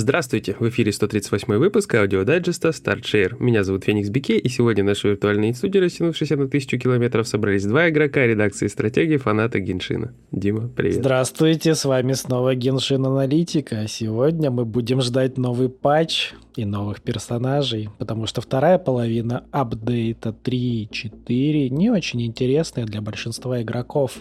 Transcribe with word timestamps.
Здравствуйте, 0.00 0.56
в 0.58 0.66
эфире 0.66 0.92
138 0.92 1.56
выпуск 1.56 1.94
аудиодайджеста 1.94 2.70
Start + 2.70 3.05
Share. 3.05 3.36
Меня 3.38 3.64
зовут 3.64 3.84
Феникс 3.84 4.08
Бике, 4.08 4.38
и 4.38 4.48
сегодня 4.48 4.82
наши 4.82 5.08
виртуальные 5.08 5.52
студии, 5.52 5.76
растянувшиеся 5.76 6.38
на 6.38 6.48
тысячу 6.48 6.78
километров, 6.78 7.28
собрались 7.28 7.66
два 7.66 7.90
игрока 7.90 8.24
редакции 8.24 8.68
стратеги 8.68 9.18
и 9.18 9.24
фанаты 9.24 9.60
Геншина. 9.60 10.14
Дима, 10.32 10.68
привет. 10.68 11.00
Здравствуйте, 11.00 11.74
с 11.74 11.84
вами 11.84 12.14
снова 12.14 12.54
Геншин 12.54 13.04
Аналитика. 13.04 13.86
Сегодня 13.88 14.50
мы 14.50 14.64
будем 14.64 15.02
ждать 15.02 15.36
новый 15.36 15.68
патч 15.68 16.32
и 16.56 16.64
новых 16.64 17.02
персонажей, 17.02 17.90
потому 17.98 18.26
что 18.26 18.40
вторая 18.40 18.78
половина 18.78 19.44
апдейта 19.50 20.30
3.4 20.30 21.68
не 21.68 21.90
очень 21.90 22.22
интересная 22.22 22.86
для 22.86 23.02
большинства 23.02 23.60
игроков. 23.60 24.16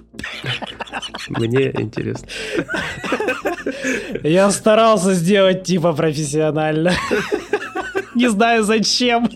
Мне 1.30 1.72
интересно. 1.78 2.28
Я 4.24 4.52
старался 4.52 5.14
сделать 5.14 5.64
типа 5.64 5.94
профессионально. 5.94 6.94
Не 8.16 8.30
знаю 8.30 8.64
зачем. 8.64 9.30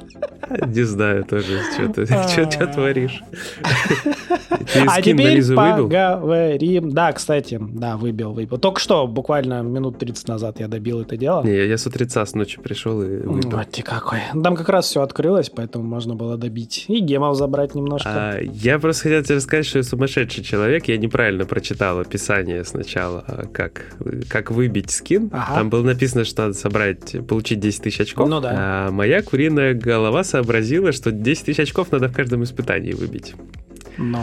Не 0.68 0.84
знаю 0.84 1.24
тоже, 1.24 1.60
что 1.74 1.90
ты 1.90 2.06
что 2.28 2.68
творишь. 2.68 3.22
а 4.88 5.02
теперь 5.02 5.44
поговорим. 5.46 6.92
Да, 6.92 7.12
кстати, 7.12 7.60
да, 7.62 7.98
выбил, 7.98 8.34
выбил. 8.34 8.58
Только 8.58 8.80
что, 8.80 9.08
буквально 9.08 9.62
минут 9.62 9.98
30 10.00 10.28
назад 10.28 10.60
я 10.60 10.68
добил 10.68 11.02
это 11.02 11.18
дело. 11.18 11.44
Не, 11.44 11.66
я 11.66 11.78
с 11.78 11.86
утреца 11.86 12.26
с 12.26 12.34
ночи 12.34 12.60
пришел 12.62 13.02
и 13.02 13.06
выбил. 13.06 13.52
Вот 13.52 13.72
ты 13.72 13.82
какой. 13.82 14.20
Там 14.32 14.56
как 14.56 14.70
раз 14.70 14.86
все 14.86 15.02
открылось, 15.02 15.50
поэтому 15.50 15.86
можно 15.86 16.16
было 16.16 16.38
добить. 16.38 16.86
И 16.88 17.00
гемов 17.00 17.36
забрать 17.36 17.76
немножко. 17.76 18.10
А, 18.10 18.40
я 18.40 18.80
просто 18.80 19.04
хотел 19.04 19.24
тебе 19.24 19.40
сказать, 19.40 19.66
что 19.66 19.80
я 19.80 19.84
сумасшедший 19.84 20.44
человек. 20.44 20.88
Я 20.88 20.98
неправильно 20.98 21.46
прочитал 21.46 22.00
описание 22.00 22.64
сначала, 22.64 23.24
а 23.28 23.48
как, 23.52 23.96
как 24.30 24.52
выбить 24.52 24.92
скин. 24.92 25.30
Там 25.30 25.70
было 25.70 25.84
написано, 25.84 26.26
что 26.26 26.44
надо 26.44 26.54
собрать, 26.54 27.16
получить 27.28 27.60
10 27.60 27.84
тысяч 27.84 28.02
очков. 28.02 28.30
Ну 28.30 28.40
да. 28.40 28.52
А 28.56 28.92
моя 28.92 29.22
куриная 29.22 29.74
голова 29.74 30.24
сообразила, 30.44 30.92
что 30.92 31.12
10 31.12 31.46
тысяч 31.46 31.60
очков 31.60 31.92
надо 31.92 32.10
в 32.10 32.14
каждом 32.14 32.44
испытании 32.44 32.92
выбить. 32.92 33.34
Ну, 33.98 34.20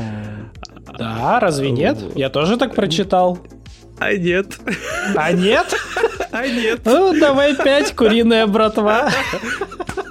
да, 0.99 1.41
разве 1.41 1.71
нет? 1.71 1.99
Я 2.15 2.29
тоже 2.29 2.57
так 2.59 2.75
прочитал. 2.75 3.39
А 3.99 4.13
нет. 4.13 4.59
А 5.17 5.33
нет? 5.33 5.67
А 6.33 6.47
нет. 6.47 6.83
Ну, 6.85 7.13
давай 7.19 7.57
пять, 7.57 7.93
куриная 7.97 8.47
братва. 8.47 9.11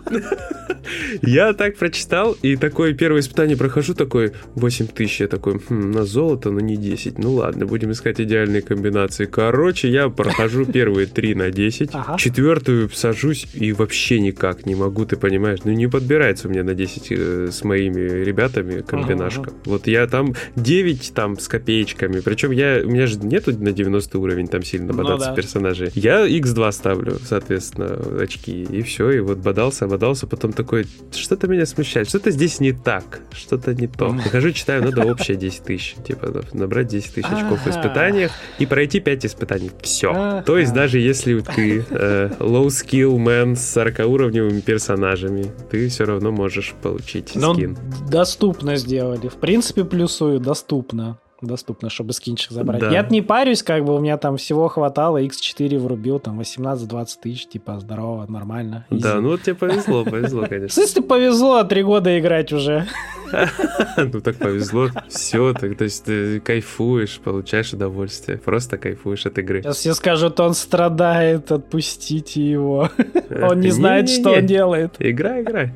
Я 1.21 1.53
так 1.53 1.77
прочитал, 1.77 2.35
и 2.41 2.55
такое 2.55 2.93
первое 2.93 3.21
испытание 3.21 3.57
прохожу, 3.57 3.93
такой 3.93 4.33
8 4.55 4.88
тысяч, 4.88 5.21
я 5.21 5.27
такой, 5.27 5.59
хм, 5.59 5.91
на 5.91 6.05
золото, 6.05 6.51
но 6.51 6.59
не 6.59 6.77
10. 6.77 7.17
Ну 7.19 7.33
ладно, 7.33 7.66
будем 7.66 7.91
искать 7.91 8.19
идеальные 8.19 8.61
комбинации. 8.61 9.25
Короче, 9.25 9.89
я 9.89 10.09
прохожу 10.09 10.66
первые 10.66 11.07
3 11.07 11.35
на 11.35 11.51
10, 11.51 11.89
ага. 11.93 12.17
четвертую 12.17 12.89
сажусь 12.89 13.47
и 13.53 13.73
вообще 13.73 14.19
никак 14.19 14.66
не 14.66 14.75
могу, 14.75 15.05
ты 15.05 15.16
понимаешь, 15.16 15.59
ну 15.63 15.71
не 15.71 15.88
подбирается 15.88 16.47
у 16.47 16.51
меня 16.51 16.63
на 16.63 16.73
10 16.73 17.07
э, 17.11 17.47
с 17.51 17.63
моими 17.63 17.99
ребятами 17.99 18.81
комбинашка. 18.81 19.41
Ага, 19.41 19.51
ага. 19.51 19.61
Вот 19.66 19.88
я 19.88 20.07
там 20.07 20.33
9 20.55 21.13
там 21.13 21.39
с 21.39 21.47
копеечками, 21.47 22.19
причем 22.19 22.51
я, 22.51 22.81
у 22.83 22.89
меня 22.89 23.07
же 23.07 23.19
нету 23.19 23.51
на 23.57 23.71
90 23.71 24.17
уровень 24.17 24.47
там 24.47 24.63
сильно 24.63 24.94
ну 24.94 24.97
бодаться 24.97 25.29
ну, 25.29 25.35
да. 25.35 25.41
персонажей. 25.41 25.91
Я 25.95 26.27
x2 26.27 26.71
ставлю, 26.71 27.17
соответственно, 27.23 28.21
очки, 28.21 28.63
и 28.63 28.81
все, 28.81 29.11
и 29.11 29.19
вот 29.19 29.39
бодался, 29.39 29.88
бодался, 29.88 29.98
потом 30.28 30.53
такой 30.53 30.86
что-то 31.11 31.47
меня 31.47 31.66
смущает, 31.66 32.09
что-то 32.09 32.31
здесь 32.31 32.59
не 32.59 32.72
так, 32.72 33.22
что-то 33.31 33.73
не 33.73 33.88
то. 33.88 34.16
Захожу, 34.23 34.51
читаю, 34.51 34.84
надо 34.84 35.06
общее 35.06 35.38
10 35.38 35.63
тысяч, 35.63 35.96
типа 36.06 36.44
набрать 36.53 36.88
10 36.88 37.13
тысяч 37.13 37.28
очков 37.28 37.66
в 37.66 37.69
испытаниях 37.69 38.31
и 38.57 38.66
пройти 38.66 39.00
5 39.00 39.25
испытаний. 39.25 39.72
Все. 39.81 40.44
То 40.46 40.57
есть 40.57 40.73
даже 40.73 41.00
если 41.00 41.40
ты 41.40 41.85
э, 41.90 42.31
low 42.40 42.68
skill 42.68 43.18
man 43.18 43.56
с 43.56 43.78
40-уровневыми 43.78 44.62
персонажами, 44.62 45.46
ты 45.69 45.90
все 45.90 46.06
равно 46.06 46.31
можешь 46.31 46.73
получить 46.81 47.29
скин. 47.29 47.78
доступно 48.09 48.75
сделали. 48.75 49.28
В 49.28 49.35
принципе, 49.35 49.84
плюсую, 49.84 50.40
доступно 50.40 51.19
доступно, 51.41 51.89
чтобы 51.89 52.13
скинчик 52.13 52.51
забрать. 52.51 52.81
Да. 52.81 52.89
Я 52.89 53.07
не 53.09 53.22
парюсь, 53.22 53.63
как 53.63 53.85
бы 53.85 53.95
у 53.95 54.00
меня 54.00 54.17
там 54.17 54.38
всего 54.38 54.67
хватало, 54.67 55.22
X4 55.23 55.77
врубил, 55.77 56.19
там 56.19 56.39
18-20 56.39 57.07
тысяч, 57.22 57.47
типа, 57.47 57.79
здорово, 57.79 58.25
нормально. 58.27 58.85
Easy. 58.89 59.00
Да, 59.01 59.22
ну 59.22 59.29
вот 59.29 59.41
тебе 59.44 59.55
повезло, 59.55 60.03
повезло, 60.03 60.45
конечно. 60.49 60.79
Если 60.79 61.01
повезло, 61.01 61.63
три 61.63 61.83
года 61.83 62.17
играть 62.19 62.51
уже. 62.53 62.88
Ну 63.97 64.22
так 64.22 64.38
повезло, 64.38 64.90
все, 65.07 65.53
так, 65.53 65.78
то 65.78 65.84
есть 65.84 66.06
ты 66.06 66.40
кайфуешь, 66.40 67.19
получаешь 67.19 67.73
удовольствие, 67.73 68.38
просто 68.38 68.78
кайфуешь 68.78 69.25
от 69.25 69.38
игры. 69.38 69.62
Сейчас 69.62 69.78
все 69.78 69.94
скажут, 69.94 70.40
он 70.40 70.53
страдает, 70.53 71.51
отпустите 71.51 72.41
его. 72.41 72.90
Он 73.41 73.59
не 73.59 73.72
знает, 73.72 74.09
что 74.09 74.31
он 74.31 74.45
делает. 74.45 74.95
Игра, 75.00 75.41
игра. 75.41 75.72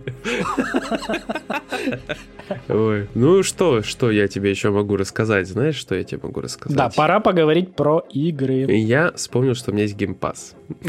Ой. 2.67 3.07
Ну 3.13 3.43
что, 3.43 3.81
что 3.81 4.11
я 4.11 4.27
тебе 4.27 4.49
еще 4.49 4.69
могу 4.69 4.97
рассказать? 4.97 5.47
Знаешь, 5.47 5.75
что 5.75 5.95
я 5.95 6.03
тебе 6.03 6.19
могу 6.23 6.41
рассказать? 6.41 6.77
Да, 6.77 6.89
пора 6.89 7.19
поговорить 7.19 7.75
про 7.75 8.05
игры. 8.11 8.65
Я 8.71 9.11
вспомнил, 9.13 9.55
что 9.55 9.71
у 9.71 9.73
меня 9.73 9.83
есть 9.83 9.95
геймпас. 9.95 10.55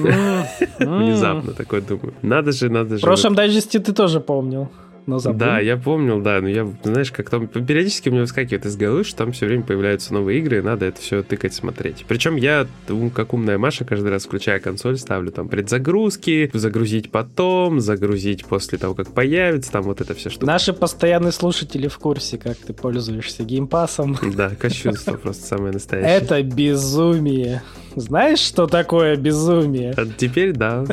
Внезапно 0.78 1.52
такой 1.52 1.80
думаю. 1.80 2.14
Надо 2.22 2.52
же, 2.52 2.70
надо 2.70 2.96
же. 2.96 2.98
В 2.98 3.02
прошлом 3.02 3.34
дайджесте 3.34 3.78
ты 3.78 3.92
тоже 3.92 4.20
помнил 4.20 4.68
но 5.06 5.18
забыл. 5.18 5.38
Да, 5.38 5.60
я 5.60 5.76
помнил, 5.76 6.20
да, 6.20 6.40
но 6.40 6.48
я, 6.48 6.66
знаешь, 6.82 7.10
как 7.10 7.30
там 7.30 7.46
периодически 7.46 8.08
у 8.08 8.12
меня 8.12 8.22
выскакивает 8.22 8.66
из 8.66 8.76
головы, 8.76 9.04
что 9.04 9.18
там 9.18 9.32
все 9.32 9.46
время 9.46 9.62
появляются 9.62 10.14
новые 10.14 10.38
игры, 10.38 10.58
и 10.58 10.62
надо 10.62 10.86
это 10.86 11.00
все 11.00 11.22
тыкать, 11.22 11.54
смотреть. 11.54 12.04
Причем 12.08 12.36
я, 12.36 12.66
как 13.14 13.34
умная 13.34 13.58
Маша, 13.58 13.84
каждый 13.84 14.10
раз 14.10 14.24
включая 14.24 14.60
консоль, 14.60 14.98
ставлю 14.98 15.30
там 15.30 15.48
предзагрузки, 15.48 16.50
загрузить 16.52 17.10
потом, 17.10 17.80
загрузить 17.80 18.44
после 18.44 18.78
того, 18.78 18.94
как 18.94 19.12
появится, 19.12 19.70
там 19.72 19.82
вот 19.82 20.00
это 20.00 20.14
все 20.14 20.30
что. 20.30 20.46
Наши 20.46 20.72
постоянные 20.72 21.32
слушатели 21.32 21.88
в 21.88 21.98
курсе, 21.98 22.38
как 22.38 22.56
ты 22.56 22.72
пользуешься 22.72 23.44
геймпасом. 23.44 24.16
Да, 24.34 24.50
кощунство 24.50 25.14
просто 25.14 25.46
самое 25.46 25.72
настоящее. 25.72 26.16
Это 26.16 26.42
безумие. 26.42 27.62
Знаешь, 27.96 28.40
что 28.40 28.66
такое 28.66 29.14
безумие? 29.16 29.94
А 29.96 30.04
теперь 30.04 30.52
да. 30.52 30.84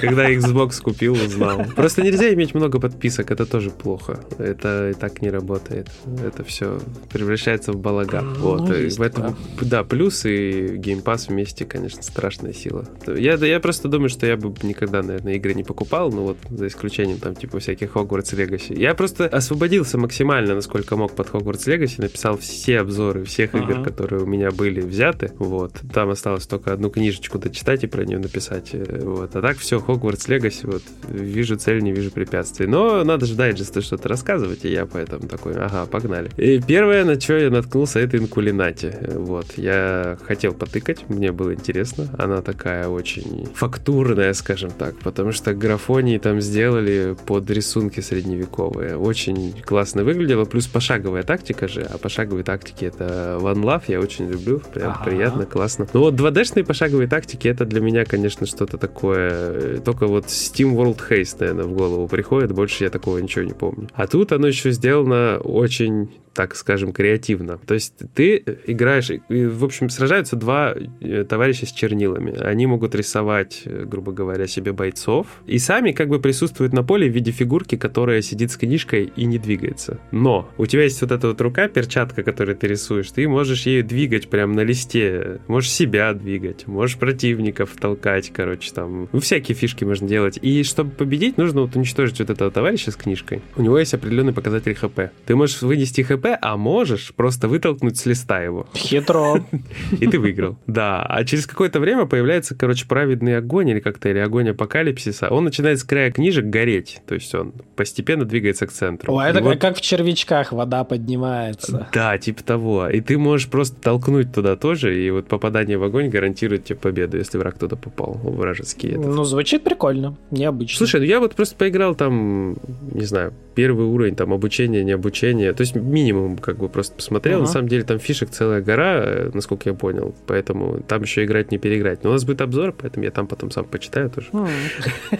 Когда 0.00 0.28
Xbox 0.28 0.82
купил, 0.82 1.12
узнал. 1.12 1.64
Просто 1.76 2.02
нельзя 2.02 2.34
иметь 2.34 2.52
много 2.52 2.80
подписок, 2.80 3.30
это 3.30 3.41
тоже 3.46 3.70
плохо. 3.70 4.20
Это 4.38 4.90
и 4.90 4.94
так 4.94 5.22
не 5.22 5.30
работает. 5.30 5.88
Это 6.24 6.44
все 6.44 6.78
превращается 7.12 7.72
в 7.72 7.76
балаган. 7.76 8.34
Ну, 8.34 8.56
вот. 8.58 8.76
Есть, 8.76 8.98
в 8.98 9.02
этом, 9.02 9.36
да, 9.60 9.84
плюс 9.84 10.24
и 10.24 10.78
Pass 11.02 11.28
вместе, 11.28 11.64
конечно, 11.64 12.02
страшная 12.02 12.52
сила. 12.52 12.86
Я, 13.06 13.34
я 13.34 13.60
просто 13.60 13.88
думаю, 13.88 14.08
что 14.08 14.26
я 14.26 14.36
бы 14.36 14.54
никогда, 14.62 15.02
наверное, 15.02 15.34
игры 15.34 15.54
не 15.54 15.64
покупал, 15.64 16.10
ну 16.10 16.22
вот 16.22 16.38
за 16.50 16.66
исключением 16.66 17.18
там 17.18 17.34
типа 17.34 17.58
всяких 17.58 17.92
Hogwarts 17.94 18.34
Legacy. 18.36 18.78
Я 18.78 18.94
просто 18.94 19.26
освободился 19.26 19.98
максимально, 19.98 20.54
насколько 20.54 20.96
мог 20.96 21.14
под 21.14 21.28
Hogwarts 21.28 21.66
Legacy, 21.66 22.00
написал 22.00 22.36
все 22.38 22.80
обзоры 22.80 23.24
всех 23.24 23.54
ага. 23.54 23.64
игр, 23.64 23.82
которые 23.82 24.22
у 24.22 24.26
меня 24.26 24.50
были 24.50 24.80
взяты. 24.80 25.32
Вот. 25.38 25.80
Там 25.92 26.10
осталось 26.10 26.46
только 26.46 26.72
одну 26.72 26.90
книжечку 26.90 27.38
дочитать 27.38 27.84
и 27.84 27.86
про 27.86 28.04
нее 28.04 28.18
написать. 28.18 28.70
Э, 28.72 29.00
вот. 29.02 29.34
А 29.36 29.42
так 29.42 29.58
все, 29.58 29.80
Хогвартс 29.80 30.28
Легаси, 30.28 30.66
вот, 30.66 30.82
вижу 31.08 31.56
цель, 31.56 31.82
не 31.82 31.92
вижу 31.92 32.10
препятствий. 32.10 32.66
Но 32.66 33.04
надо 33.04 33.26
же 33.26 33.31
дайджесты 33.34 33.80
что-то 33.80 34.08
рассказывать, 34.08 34.64
и 34.64 34.72
я 34.72 34.86
поэтому 34.86 35.28
такой, 35.28 35.54
ага, 35.54 35.86
погнали. 35.86 36.30
И 36.36 36.60
первое, 36.60 37.04
на 37.04 37.20
что 37.20 37.36
я 37.38 37.50
наткнулся, 37.50 38.00
это 38.00 38.16
Инкулинати. 38.18 38.94
Вот, 39.14 39.46
я 39.56 40.18
хотел 40.22 40.52
потыкать, 40.52 41.08
мне 41.08 41.32
было 41.32 41.54
интересно. 41.54 42.08
Она 42.18 42.42
такая 42.42 42.88
очень 42.88 43.48
фактурная, 43.54 44.32
скажем 44.34 44.70
так, 44.70 44.96
потому 44.98 45.32
что 45.32 45.54
графонии 45.54 46.18
там 46.18 46.40
сделали 46.40 47.16
под 47.26 47.50
рисунки 47.50 48.00
средневековые. 48.00 48.96
Очень 48.96 49.54
классно 49.64 50.04
выглядело, 50.04 50.44
плюс 50.44 50.66
пошаговая 50.66 51.22
тактика 51.22 51.68
же, 51.68 51.82
а 51.82 51.98
пошаговые 51.98 52.44
тактики 52.44 52.84
это 52.84 53.38
One 53.40 53.62
Love, 53.62 53.84
я 53.88 54.00
очень 54.00 54.28
люблю, 54.30 54.60
прям 54.72 54.92
ага. 54.92 55.04
приятно, 55.04 55.46
классно. 55.46 55.86
Ну 55.92 56.00
вот 56.00 56.14
2D-шные 56.14 56.64
пошаговые 56.64 57.08
тактики, 57.08 57.48
это 57.48 57.64
для 57.64 57.80
меня, 57.80 58.04
конечно, 58.04 58.46
что-то 58.46 58.78
такое... 58.78 59.80
Только 59.80 60.06
вот 60.06 60.26
Steam 60.26 60.74
World 60.74 61.00
Haste, 61.08 61.36
наверное, 61.40 61.64
в 61.64 61.72
голову 61.72 62.08
приходит. 62.08 62.52
Больше 62.52 62.84
я 62.84 62.90
такого 62.90 63.20
ничего 63.22 63.44
не 63.44 63.52
помню. 63.52 63.88
А 63.94 64.06
тут 64.06 64.32
оно 64.32 64.46
еще 64.46 64.70
сделано 64.70 65.38
очень 65.38 66.10
так 66.34 66.56
скажем, 66.56 66.92
креативно. 66.92 67.58
То 67.58 67.74
есть 67.74 67.94
ты 68.14 68.42
играешь, 68.66 69.10
и, 69.10 69.46
в 69.46 69.64
общем, 69.64 69.88
сражаются 69.88 70.36
два 70.36 70.74
э, 71.00 71.24
товарища 71.28 71.66
с 71.66 71.72
чернилами. 71.72 72.38
Они 72.40 72.66
могут 72.66 72.94
рисовать, 72.94 73.62
э, 73.64 73.84
грубо 73.84 74.12
говоря, 74.12 74.46
себе 74.46 74.72
бойцов, 74.72 75.26
и 75.46 75.58
сами 75.58 75.92
как 75.92 76.08
бы 76.08 76.20
присутствуют 76.20 76.72
на 76.72 76.82
поле 76.82 77.08
в 77.08 77.12
виде 77.12 77.30
фигурки, 77.30 77.76
которая 77.76 78.22
сидит 78.22 78.50
с 78.50 78.56
книжкой 78.56 79.12
и 79.14 79.24
не 79.24 79.38
двигается. 79.38 80.00
Но 80.10 80.48
у 80.58 80.66
тебя 80.66 80.84
есть 80.84 81.00
вот 81.02 81.12
эта 81.12 81.28
вот 81.28 81.40
рука, 81.40 81.68
перчатка, 81.68 82.22
которую 82.22 82.56
ты 82.56 82.68
рисуешь, 82.68 83.10
ты 83.10 83.28
можешь 83.28 83.66
ею 83.66 83.84
двигать 83.84 84.28
прямо 84.28 84.54
на 84.54 84.60
листе. 84.60 85.40
Можешь 85.48 85.70
себя 85.70 86.12
двигать, 86.14 86.66
можешь 86.66 86.96
противников 86.96 87.70
толкать, 87.78 88.30
короче, 88.34 88.72
там, 88.72 89.08
ну, 89.12 89.20
всякие 89.20 89.54
фишки 89.54 89.84
можно 89.84 90.08
делать. 90.08 90.38
И 90.40 90.62
чтобы 90.62 90.90
победить, 90.90 91.36
нужно 91.36 91.62
вот 91.62 91.76
уничтожить 91.76 92.18
вот 92.20 92.30
этого 92.30 92.50
товарища 92.50 92.90
с 92.90 92.96
книжкой. 92.96 93.42
У 93.56 93.62
него 93.62 93.78
есть 93.78 93.94
определенный 93.94 94.32
показатель 94.32 94.74
ХП. 94.74 95.12
Ты 95.26 95.36
можешь 95.36 95.62
вынести 95.62 96.02
ХП, 96.02 96.21
а 96.40 96.56
можешь 96.56 97.12
просто 97.14 97.48
вытолкнуть 97.48 97.98
с 97.98 98.06
листа 98.06 98.42
его. 98.42 98.66
Хитро. 98.74 99.44
И 100.00 100.06
ты 100.06 100.18
выиграл. 100.18 100.56
Да. 100.66 101.04
А 101.08 101.24
через 101.24 101.46
какое-то 101.46 101.80
время 101.80 102.06
появляется, 102.06 102.54
короче, 102.54 102.86
праведный 102.86 103.36
огонь 103.36 103.68
или 103.70 103.80
как-то, 103.80 104.08
или 104.08 104.18
огонь 104.18 104.50
апокалипсиса. 104.50 105.28
Он 105.28 105.44
начинает 105.44 105.78
с 105.78 105.84
края 105.84 106.10
книжек 106.10 106.46
гореть. 106.46 107.00
То 107.06 107.14
есть 107.14 107.34
он 107.34 107.52
постепенно 107.76 108.24
двигается 108.24 108.66
к 108.66 108.72
центру. 108.72 109.14
О, 109.14 109.22
это 109.22 109.42
вот... 109.42 109.58
как 109.58 109.76
в 109.76 109.80
червячках 109.80 110.52
вода 110.52 110.84
поднимается. 110.84 111.88
Да, 111.92 112.18
типа 112.18 112.42
того. 112.44 112.88
И 112.88 113.00
ты 113.00 113.18
можешь 113.18 113.48
просто 113.48 113.80
толкнуть 113.80 114.32
туда 114.32 114.56
тоже, 114.56 114.98
и 114.98 115.10
вот 115.10 115.28
попадание 115.28 115.78
в 115.78 115.84
огонь 115.84 116.08
гарантирует 116.08 116.64
тебе 116.64 116.78
победу, 116.78 117.18
если 117.18 117.38
враг 117.38 117.58
туда 117.58 117.76
попал, 117.76 118.14
вражеский. 118.22 118.90
Этот. 118.90 119.06
Ну, 119.06 119.24
звучит 119.24 119.64
прикольно, 119.64 120.16
необычно. 120.30 120.78
Слушай, 120.78 121.00
ну 121.00 121.06
я 121.06 121.20
вот 121.20 121.34
просто 121.34 121.56
поиграл 121.56 121.94
там, 121.94 122.56
не 122.92 123.04
знаю, 123.04 123.32
первый 123.54 123.86
уровень, 123.86 124.14
там, 124.14 124.32
обучение, 124.32 124.84
не 124.84 124.92
обучение. 124.92 125.52
То 125.52 125.62
есть 125.62 125.74
минимум 125.74 126.11
как 126.40 126.58
бы 126.58 126.68
просто 126.68 126.94
посмотрел. 126.94 127.38
Uh-huh. 127.38 127.42
На 127.42 127.48
самом 127.48 127.68
деле 127.68 127.84
там 127.84 127.98
фишек 127.98 128.30
целая 128.30 128.60
гора, 128.60 129.02
э, 129.04 129.30
насколько 129.32 129.68
я 129.68 129.74
понял. 129.74 130.14
Поэтому 130.26 130.80
там 130.86 131.02
еще 131.02 131.24
играть 131.24 131.50
не 131.50 131.58
переиграть. 131.58 132.04
Но 132.04 132.10
у 132.10 132.12
нас 132.12 132.24
будет 132.24 132.40
обзор, 132.40 132.72
поэтому 132.72 133.04
я 133.04 133.10
там 133.10 133.26
потом 133.26 133.50
сам 133.50 133.64
почитаю 133.64 134.10
тоже. 134.10 134.28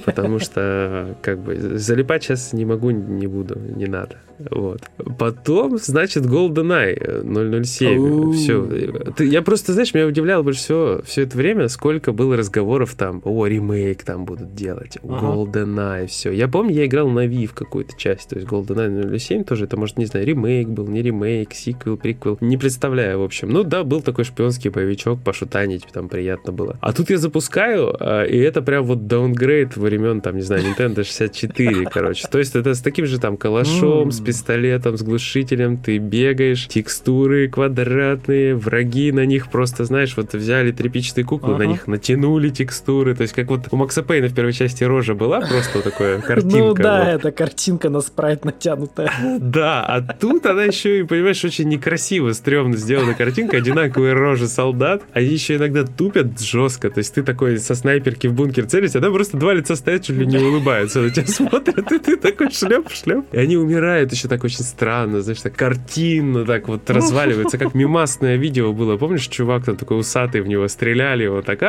Потому 0.05 0.39
что 0.39 1.17
как 1.23 1.39
бы 1.39 1.57
залипать 1.79 2.25
сейчас 2.25 2.53
не 2.53 2.65
могу, 2.65 2.91
не 2.91 3.27
буду, 3.27 3.59
не 3.59 3.87
надо. 3.87 4.17
Вот. 4.51 4.83
Потом, 5.19 5.79
значит, 5.79 6.25
GoldenEye 6.25 7.65
007. 7.65 8.33
Все. 8.33 9.25
Я 9.25 9.43
просто, 9.43 9.73
знаешь, 9.73 9.95
меня 9.95 10.07
удивляло 10.07 10.43
больше 10.43 10.61
всего 10.61 11.01
все 11.05 11.23
это 11.23 11.37
время, 11.37 11.69
сколько 11.69 12.13
было 12.13 12.37
разговоров 12.37 12.95
там, 12.95 13.21
о, 13.25 13.47
ремейк 13.47 14.03
там 14.03 14.25
будут 14.25 14.55
делать, 14.55 14.99
uh-huh. 15.03 15.21
GoldenEye, 15.21 16.07
все. 16.07 16.33
Я 16.33 16.49
помню, 16.49 16.75
я 16.75 16.87
играл 16.87 17.09
на 17.09 17.27
Wii 17.27 17.47
в 17.47 17.55
какую-то 17.55 17.97
часть, 17.97 18.31
то 18.31 18.37
есть 18.37 18.49
GoldenEye 18.49 19.19
007 19.19 19.45
тоже, 19.45 19.65
это, 19.65 19.77
может, 19.77 19.99
не 19.99 20.07
знаю, 20.07 20.27
ремейк 20.27 20.69
был, 20.69 20.82
не 20.89 21.03
ремейк, 21.03 21.55
сиквел, 21.55 21.97
приквел, 21.97 22.39
не 22.41 22.57
представляю, 22.57 23.21
в 23.21 23.23
общем. 23.23 23.51
Ну 23.51 23.65
да, 23.65 23.85
был 23.85 24.03
такой 24.03 24.25
шпионский 24.25 24.71
боевичок, 24.71 25.21
пошутанить 25.23 25.87
там 25.93 26.09
приятно 26.09 26.53
было. 26.53 26.77
А 26.81 26.93
тут 26.93 27.11
я 27.11 27.19
запускаю, 27.19 27.95
а, 27.99 28.25
и 28.25 28.39
это 28.39 28.63
прям 28.63 28.85
вот 28.85 29.07
даунгрейд 29.07 29.77
времен, 29.77 30.21
там, 30.21 30.37
не 30.37 30.43
знаю, 30.43 30.63
Nintendo 30.65 31.05
64, 31.05 31.87
короче. 31.93 32.27
То 32.29 32.39
есть 32.39 32.57
это 32.57 32.75
с 32.75 32.81
таким 32.81 33.07
же 33.07 33.19
там 33.19 33.37
калашом, 33.37 34.11
с 34.11 34.21
пистолетом, 34.21 34.97
с 34.97 35.03
глушителем, 35.03 35.77
ты 35.77 35.99
бегаешь, 35.99 36.67
текстуры 36.67 37.49
квадратные, 37.49 38.55
враги 38.55 39.13
на 39.13 39.27
них 39.27 39.51
просто, 39.51 39.85
знаешь, 39.85 40.17
вот 40.17 40.33
взяли 40.33 40.73
тряпичные 40.73 41.25
куклы, 41.25 41.55
ага. 41.55 41.65
на 41.65 41.69
них 41.69 41.87
натянули 41.87 42.49
текстуры, 42.51 43.15
то 43.15 43.23
есть 43.23 43.35
как 43.35 43.49
вот 43.49 43.69
у 43.71 43.77
Макса 43.77 44.03
Пейна 44.03 44.29
в 44.29 44.35
первой 44.35 44.53
части 44.53 44.85
рожа 44.85 45.15
была 45.15 45.41
просто 45.41 45.83
такая 45.83 46.19
картинка. 46.21 46.59
Ну 46.59 46.75
да, 46.75 47.13
это 47.13 47.31
картинка 47.33 47.91
на 47.91 48.01
спрайт 48.01 48.45
натянутая. 48.45 49.11
Да, 49.43 49.85
а 49.85 50.01
тут 50.01 50.47
она 50.47 50.71
еще 50.73 51.01
и, 51.01 51.03
понимаешь, 51.03 51.45
очень 51.45 51.69
некрасиво, 51.69 52.33
стрёмно 52.33 52.77
сделана 52.77 53.15
картинка, 53.15 53.57
одинаковые 53.59 54.15
рожи 54.15 54.49
солдат, 54.49 55.03
они 55.13 55.29
еще 55.29 55.57
иногда 55.57 55.85
тупят 55.85 56.41
жестко, 56.41 56.91
то 56.91 56.99
есть 56.99 57.15
ты 57.15 57.23
такой 57.23 57.59
со 57.59 57.75
снайперки 57.75 58.27
в 58.27 58.35
бункер 58.35 58.67
целишься, 58.67 58.99
а 58.99 59.03
там 59.03 59.13
просто 59.13 59.37
два 59.37 59.55
лица 59.55 59.77
стоят, 59.77 60.05
чуть 60.05 60.17
ли 60.17 60.27
не 60.27 60.39
улыбаются, 60.39 61.01
на 61.01 61.11
тебя 61.11 61.27
смотрят, 61.27 61.93
и 61.93 61.99
ты 61.99 62.17
такой 62.17 62.51
шлеп, 62.51 62.91
шлеп, 62.91 63.25
и 63.33 63.39
они 63.39 63.57
умирают 63.57 64.13
еще 64.13 64.29
так 64.29 64.45
очень 64.45 64.65
странно, 64.65 65.21
знаешь, 65.21 65.41
так 65.41 65.55
картинно 65.55 66.45
так 66.45 66.69
вот 66.69 66.89
разваливается, 66.91 67.59
как 67.59 67.75
мимасное 67.75 68.37
видео 68.37 68.73
было. 68.73 68.97
Помнишь, 68.97 69.27
чувак 69.29 69.65
там 69.65 69.77
такой 69.77 69.99
усатый, 69.99 70.41
в 70.41 70.49
него 70.49 70.69
стреляли, 70.69 71.27
вот 71.27 71.45
так, 71.47 71.61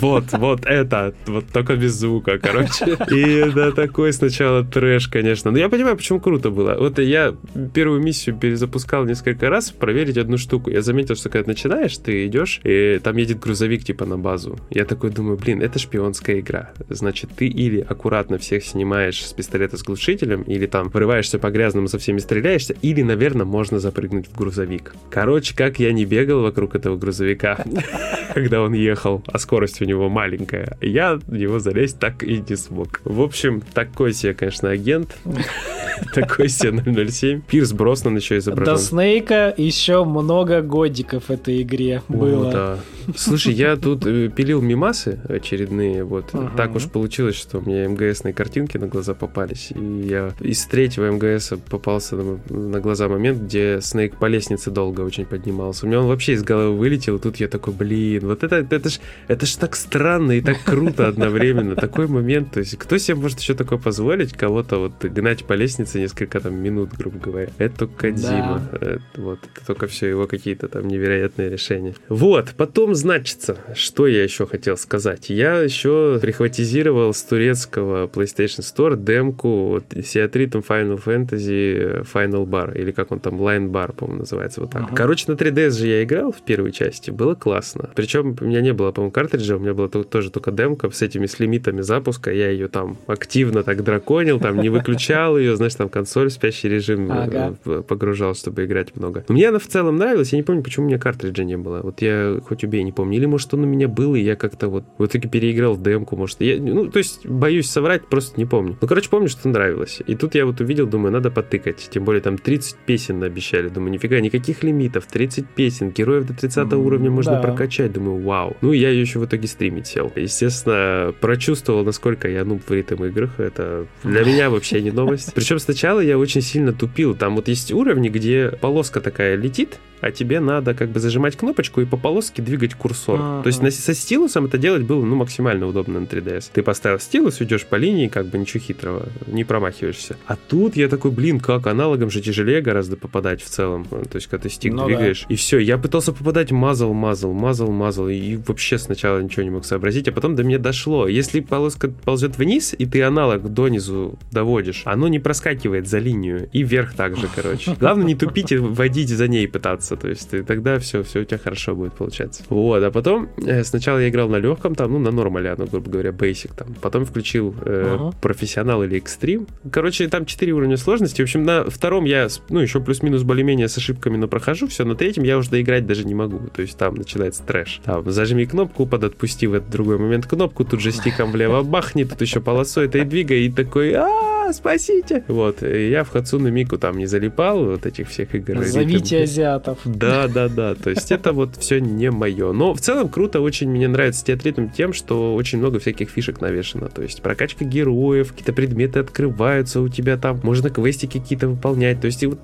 вот, 0.00 0.24
вот 0.32 0.66
это, 0.66 1.14
вот 1.26 1.44
только 1.52 1.76
без 1.76 1.94
звука, 1.94 2.38
короче. 2.38 2.96
И 3.10 3.50
да, 3.54 3.72
такой 3.72 4.12
сначала 4.12 4.64
трэш, 4.64 5.08
конечно. 5.08 5.50
Но 5.50 5.58
я 5.58 5.68
понимаю, 5.68 5.96
почему 5.96 6.20
круто 6.20 6.50
было. 6.50 6.76
Вот 6.78 6.91
я 7.00 7.34
первую 7.72 8.02
миссию 8.02 8.36
перезапускал 8.36 9.04
несколько 9.04 9.48
раз, 9.48 9.70
проверить 9.70 10.18
одну 10.18 10.36
штуку. 10.36 10.70
Я 10.70 10.82
заметил, 10.82 11.14
что 11.14 11.30
когда 11.30 11.48
начинаешь, 11.50 11.96
ты 11.96 12.26
идешь, 12.26 12.60
и 12.64 13.00
там 13.02 13.16
едет 13.16 13.38
грузовик 13.38 13.84
типа 13.84 14.04
на 14.04 14.18
базу. 14.18 14.58
Я 14.70 14.84
такой 14.84 15.10
думаю, 15.10 15.38
блин, 15.38 15.62
это 15.62 15.78
шпионская 15.78 16.40
игра. 16.40 16.72
Значит, 16.88 17.30
ты 17.36 17.46
или 17.46 17.80
аккуратно 17.80 18.38
всех 18.38 18.64
снимаешь 18.64 19.24
с 19.24 19.32
пистолета 19.32 19.76
с 19.76 19.82
глушителем, 19.82 20.42
или 20.42 20.66
там 20.66 20.88
врываешься 20.88 21.38
по 21.38 21.50
грязному 21.50 21.88
со 21.88 21.98
всеми 21.98 22.18
стреляешься, 22.18 22.74
или, 22.82 23.02
наверное, 23.02 23.46
можно 23.46 23.78
запрыгнуть 23.78 24.28
в 24.28 24.36
грузовик. 24.36 24.94
Короче, 25.10 25.56
как 25.56 25.78
я 25.78 25.92
не 25.92 26.04
бегал 26.04 26.42
вокруг 26.42 26.74
этого 26.74 26.96
грузовика, 26.96 27.64
когда 28.34 28.62
он 28.62 28.72
ехал, 28.74 29.22
а 29.26 29.38
скорость 29.38 29.80
у 29.80 29.84
него 29.84 30.08
маленькая, 30.08 30.76
я 30.80 31.14
в 31.14 31.32
него 31.32 31.58
залезть 31.58 31.98
так 31.98 32.22
и 32.22 32.42
не 32.48 32.56
смог. 32.56 33.00
В 33.04 33.20
общем, 33.20 33.62
такой 33.72 34.12
себе, 34.12 34.34
конечно, 34.34 34.70
агент. 34.70 35.16
Такой 36.14 36.48
себе 36.48 36.72
007. 36.84 37.42
Пирс 37.42 37.72
Броснан 37.72 38.16
еще 38.16 38.38
изображен. 38.38 38.74
До 38.74 38.80
Снейка 38.80 39.54
еще 39.56 40.04
много 40.04 40.62
годиков 40.62 41.30
этой 41.30 41.62
игре 41.62 42.02
было. 42.08 42.48
О, 42.48 42.52
да. 42.52 42.78
Слушай, 43.16 43.54
я 43.54 43.76
тут 43.76 44.06
э, 44.06 44.28
пилил 44.28 44.60
мимасы 44.60 45.20
очередные, 45.28 46.04
вот. 46.04 46.30
Ага. 46.32 46.52
Так 46.56 46.76
уж 46.76 46.88
получилось, 46.88 47.36
что 47.36 47.58
у 47.58 47.60
меня 47.62 47.88
МГСные 47.88 48.32
картинки 48.32 48.78
на 48.78 48.86
глаза 48.86 49.14
попались, 49.14 49.72
и 49.74 50.08
я 50.08 50.32
из 50.40 50.64
третьего 50.66 51.10
МГС 51.10 51.54
попался 51.68 52.16
на, 52.16 52.38
на 52.48 52.80
глаза 52.80 53.08
момент, 53.08 53.42
где 53.42 53.80
Снейк 53.80 54.16
по 54.16 54.26
лестнице 54.26 54.70
долго 54.70 55.00
очень 55.00 55.26
поднимался. 55.26 55.86
У 55.86 55.88
меня 55.88 56.00
он 56.00 56.06
вообще 56.06 56.32
из 56.34 56.42
головы 56.42 56.76
вылетел, 56.76 57.16
и 57.16 57.18
тут 57.18 57.36
я 57.36 57.48
такой, 57.48 57.74
блин, 57.74 58.26
вот 58.26 58.44
это, 58.44 58.56
это 58.56 58.88
ж, 58.88 59.00
это 59.28 59.46
ж 59.46 59.54
так 59.56 59.76
странно 59.76 60.32
и 60.32 60.40
так 60.40 60.62
круто 60.64 61.08
одновременно. 61.08 61.76
Такой 61.76 62.06
момент, 62.06 62.52
то 62.52 62.60
есть 62.60 62.76
кто 62.78 62.98
себе 62.98 63.16
может 63.16 63.40
еще 63.40 63.54
такое 63.54 63.78
позволить, 63.78 64.32
кого-то 64.32 64.78
вот 64.78 65.04
гнать 65.04 65.44
по 65.44 65.54
лестнице 65.54 66.00
несколько 66.00 66.40
там 66.40 66.54
минут, 66.62 66.90
грубо 66.96 67.18
говоря. 67.18 67.48
Это 67.58 67.80
только 67.80 68.08
Кадзима. 68.08 68.68
Да. 68.70 68.78
Это, 68.78 69.02
вот, 69.16 69.38
это 69.54 69.66
только 69.66 69.86
все 69.86 70.08
его 70.08 70.26
какие-то 70.26 70.68
там 70.68 70.88
невероятные 70.88 71.50
решения. 71.50 71.94
Вот, 72.08 72.54
потом, 72.56 72.94
значится, 72.94 73.56
что 73.74 74.06
я 74.06 74.22
еще 74.22 74.46
хотел 74.46 74.76
сказать. 74.76 75.30
Я 75.30 75.58
еще 75.58 76.18
прихватизировал 76.20 77.12
с 77.12 77.22
турецкого 77.22 78.06
PlayStation 78.06 78.60
Store 78.60 78.96
демку 78.96 79.68
вот, 79.68 79.84
Theatritum 79.92 80.64
Final 80.66 81.02
Fantasy 81.02 82.06
Final 82.12 82.46
Bar, 82.46 82.78
или 82.78 82.90
как 82.92 83.12
он 83.12 83.20
там, 83.20 83.40
Line 83.40 83.70
Bar, 83.70 83.94
по-моему, 83.94 84.20
называется 84.20 84.60
вот 84.60 84.70
так. 84.70 84.82
Uh-huh. 84.82 84.94
Короче, 84.94 85.24
на 85.28 85.34
3DS 85.34 85.70
же 85.70 85.86
я 85.86 86.02
играл 86.02 86.32
в 86.32 86.42
первой 86.42 86.72
части, 86.72 87.10
было 87.10 87.34
классно. 87.34 87.90
Причем 87.94 88.36
у 88.40 88.44
меня 88.44 88.60
не 88.60 88.72
было, 88.72 88.92
по-моему, 88.92 89.12
картриджа, 89.12 89.56
у 89.56 89.58
меня 89.58 89.74
была 89.74 89.88
тоже 89.88 90.30
только 90.30 90.50
демка 90.50 90.90
с 90.90 91.02
этими 91.02 91.26
с 91.26 91.38
лимитами 91.38 91.80
запуска, 91.80 92.32
я 92.32 92.50
ее 92.50 92.68
там 92.68 92.96
активно 93.06 93.62
так 93.62 93.82
драконил, 93.82 94.38
там 94.40 94.58
не 94.60 94.68
выключал 94.68 95.38
ее, 95.38 95.56
знаешь, 95.56 95.74
там 95.74 95.88
консоль 95.88 96.28
в 96.28 96.32
спящий 96.52 96.68
режим 96.68 97.10
э, 97.10 97.24
ага. 97.64 97.82
погружал, 97.82 98.34
чтобы 98.34 98.64
играть 98.64 98.94
много. 98.94 99.24
Но 99.28 99.34
мне 99.34 99.48
она 99.48 99.58
в 99.58 99.66
целом 99.66 99.96
нравилась, 99.96 100.32
я 100.32 100.38
не 100.38 100.42
помню, 100.42 100.62
почему 100.62 100.86
у 100.86 100.88
меня 100.88 100.98
картриджа 100.98 101.44
не 101.44 101.56
было. 101.56 101.80
Вот 101.82 102.02
я 102.02 102.38
хоть 102.46 102.64
убей, 102.64 102.82
не 102.82 102.92
помню. 102.92 103.16
Или, 103.16 103.26
может, 103.26 103.52
он 103.54 103.64
у 103.64 103.66
меня 103.66 103.88
был, 103.88 104.14
и 104.14 104.20
я 104.20 104.36
как-то 104.36 104.68
вот 104.68 104.84
в 104.98 105.06
итоге 105.06 105.28
переиграл 105.28 105.74
в 105.74 105.82
демку, 105.82 106.16
может. 106.16 106.40
Я, 106.40 106.60
ну, 106.60 106.90
то 106.90 106.98
есть, 106.98 107.26
боюсь 107.26 107.70
соврать, 107.70 108.06
просто 108.06 108.38
не 108.38 108.44
помню. 108.44 108.76
Ну, 108.80 108.88
короче, 108.88 109.08
помню, 109.08 109.28
что 109.28 109.48
нравилось. 109.48 110.00
И 110.06 110.14
тут 110.14 110.34
я 110.34 110.46
вот 110.46 110.60
увидел, 110.60 110.86
думаю, 110.86 111.12
надо 111.12 111.30
потыкать. 111.30 111.88
Тем 111.90 112.04
более 112.04 112.22
там 112.22 112.38
30 112.38 112.76
песен 112.86 113.22
обещали. 113.22 113.68
Думаю, 113.68 113.92
нифига, 113.92 114.20
никаких 114.20 114.62
лимитов, 114.62 115.06
30 115.06 115.46
песен, 115.48 115.90
героев 115.90 116.26
до 116.26 116.34
30 116.34 116.72
mm, 116.72 116.76
уровня 116.76 117.10
можно 117.10 117.34
да. 117.34 117.40
прокачать. 117.40 117.92
Думаю, 117.92 118.22
вау. 118.22 118.56
Ну, 118.60 118.72
я 118.72 118.90
ее 118.90 119.00
еще 119.00 119.18
в 119.18 119.24
итоге 119.24 119.48
стримить 119.48 119.86
сел. 119.86 120.12
Естественно, 120.14 121.14
прочувствовал, 121.20 121.84
насколько 121.84 122.28
я 122.28 122.44
нуб 122.44 122.62
в 122.66 122.72
ритм 122.72 123.04
играх. 123.04 123.38
Это 123.38 123.86
для 124.04 124.24
меня 124.24 124.50
вообще 124.50 124.82
не 124.82 124.90
новость. 124.90 125.32
Причем 125.34 125.58
сначала 125.58 126.00
я 126.00 126.18
очень 126.18 126.41
сильно 126.42 126.72
тупил. 126.72 127.14
Там 127.14 127.36
вот 127.36 127.48
есть 127.48 127.72
уровни, 127.72 128.08
где 128.08 128.48
полоска 128.60 129.00
такая 129.00 129.36
летит, 129.36 129.78
а 130.02 130.10
тебе 130.10 130.40
надо 130.40 130.74
как 130.74 130.90
бы 130.90 131.00
зажимать 131.00 131.36
кнопочку 131.36 131.80
и 131.80 131.84
по 131.84 131.96
полоске 131.96 132.42
двигать 132.42 132.74
курсор. 132.74 133.20
А-а-а. 133.20 133.42
То 133.42 133.46
есть 133.46 133.62
на, 133.62 133.70
со 133.70 133.94
стилусом 133.94 134.46
это 134.46 134.58
делать 134.58 134.82
было 134.82 135.04
ну, 135.04 135.14
максимально 135.14 135.66
удобно 135.66 136.00
на 136.00 136.04
3DS. 136.04 136.50
Ты 136.52 136.62
поставил 136.62 136.98
стилус, 136.98 137.40
идешь 137.40 137.64
по 137.64 137.76
линии, 137.76 138.08
как 138.08 138.26
бы 138.26 138.36
ничего 138.36 138.60
хитрого, 138.60 139.08
не 139.28 139.44
промахиваешься. 139.44 140.16
А 140.26 140.36
тут 140.36 140.76
я 140.76 140.88
такой, 140.88 141.12
блин, 141.12 141.38
как 141.38 141.68
аналогом 141.68 142.10
же 142.10 142.20
тяжелее 142.20 142.60
гораздо 142.60 142.96
попадать 142.96 143.42
в 143.42 143.48
целом. 143.48 143.84
То 143.84 144.16
есть 144.16 144.26
когда 144.26 144.42
ты 144.42 144.48
стик 144.50 144.74
ну, 144.74 144.86
двигаешь. 144.86 145.22
Да. 145.22 145.34
И 145.34 145.36
все, 145.36 145.58
я 145.58 145.78
пытался 145.78 146.12
попадать, 146.12 146.50
мазал, 146.50 146.92
мазал, 146.92 147.32
мазал, 147.32 147.70
мазал. 147.70 148.08
И 148.08 148.36
вообще 148.36 148.78
сначала 148.78 149.20
ничего 149.20 149.44
не 149.44 149.50
мог 149.50 149.64
сообразить, 149.64 150.08
а 150.08 150.12
потом 150.12 150.34
до 150.34 150.42
меня 150.42 150.58
дошло. 150.58 151.06
Если 151.06 151.38
полоска 151.38 151.88
ползет 151.88 152.38
вниз, 152.38 152.74
и 152.76 152.86
ты 152.86 153.02
аналог 153.02 153.52
донизу 153.54 154.18
доводишь, 154.32 154.82
оно 154.84 155.06
не 155.06 155.20
проскакивает 155.20 155.86
за 155.86 156.00
линию. 156.00 156.48
И 156.52 156.64
вверх 156.64 156.94
также, 156.94 157.28
короче. 157.32 157.76
Главное 157.78 158.06
не 158.06 158.16
тупить 158.16 158.50
и 158.50 158.56
водить 158.56 159.10
за 159.10 159.28
ней 159.28 159.46
пытаться 159.46 159.91
стараться, 159.92 159.96
то 159.96 160.08
есть 160.08 160.30
ты, 160.30 160.42
тогда 160.42 160.78
все, 160.78 161.02
все 161.02 161.20
у 161.20 161.24
тебя 161.24 161.38
хорошо 161.38 161.74
будет 161.74 161.92
получаться. 161.94 162.42
Вот, 162.48 162.82
а 162.82 162.90
потом 162.90 163.28
э, 163.36 163.64
сначала 163.64 163.98
я 163.98 164.08
играл 164.08 164.28
на 164.28 164.36
легком, 164.36 164.74
там, 164.74 164.92
ну, 164.92 164.98
на 164.98 165.10
нормале, 165.10 165.54
ну, 165.56 165.66
грубо 165.66 165.90
говоря, 165.90 166.10
basic 166.10 166.52
там. 166.56 166.74
Потом 166.80 167.04
включил 167.04 167.54
э, 167.64 167.96
uh-huh. 167.98 168.14
профессионал 168.20 168.82
или 168.82 168.98
экстрим. 168.98 169.46
Короче, 169.70 170.08
там 170.08 170.26
4 170.26 170.52
уровня 170.52 170.76
сложности. 170.76 171.22
В 171.22 171.24
общем, 171.24 171.44
на 171.44 171.64
втором 171.64 172.04
я, 172.04 172.28
ну, 172.48 172.60
еще 172.60 172.80
плюс-минус 172.80 173.22
более-менее 173.22 173.68
с 173.68 173.78
ошибками, 173.78 174.16
но 174.16 174.28
прохожу 174.28 174.66
все. 174.66 174.84
На 174.84 174.94
третьем 174.94 175.24
я 175.24 175.38
уже 175.38 175.50
доиграть 175.50 175.86
даже 175.86 176.04
не 176.04 176.14
могу. 176.14 176.40
То 176.54 176.62
есть 176.62 176.76
там 176.76 176.94
начинается 176.94 177.42
трэш. 177.42 177.80
Там, 177.84 178.10
зажми 178.10 178.46
кнопку, 178.46 178.86
подотпусти 178.86 179.46
в 179.46 179.54
этот 179.54 179.70
другой 179.70 179.98
момент 179.98 180.26
кнопку, 180.26 180.64
тут 180.64 180.80
же 180.80 180.92
стиком 180.92 181.32
влево 181.32 181.62
бахни, 181.62 182.04
тут 182.04 182.20
еще 182.20 182.40
полосой 182.40 182.86
этой 182.86 183.04
двигай, 183.04 183.40
и 183.42 183.50
такой, 183.50 183.92
а 183.94 184.41
спасите! 184.52 185.24
Вот, 185.28 185.62
и 185.62 185.90
я 185.90 186.04
в 186.04 186.10
Хацуну 186.10 186.50
Мику 186.50 186.78
там 186.78 186.98
не 186.98 187.06
залипал, 187.06 187.64
вот 187.64 187.86
этих 187.86 188.08
всех 188.08 188.34
игр. 188.34 188.62
Зовите 188.64 189.22
азиатов. 189.22 189.78
Да, 189.84 190.28
да, 190.28 190.48
да, 190.48 190.74
то 190.74 190.90
есть 190.90 191.10
это 191.12 191.32
вот 191.32 191.56
все 191.56 191.80
не 191.80 192.10
мое. 192.10 192.52
Но 192.52 192.74
в 192.74 192.80
целом 192.80 193.08
круто, 193.08 193.40
очень 193.40 193.70
мне 193.70 193.88
нравится 193.88 194.24
театритм 194.24 194.68
тем, 194.68 194.92
что 194.92 195.34
очень 195.34 195.58
много 195.58 195.78
всяких 195.78 196.10
фишек 196.10 196.40
навешено, 196.40 196.88
то 196.88 197.02
есть 197.02 197.22
прокачка 197.22 197.64
героев, 197.64 198.30
какие-то 198.30 198.52
предметы 198.52 199.00
открываются 199.00 199.80
у 199.80 199.88
тебя 199.88 200.16
там, 200.16 200.40
можно 200.42 200.70
квестики 200.70 201.18
какие-то 201.18 201.48
выполнять, 201.48 202.00
то 202.00 202.06
есть 202.06 202.22
и 202.22 202.26
вот 202.26 202.38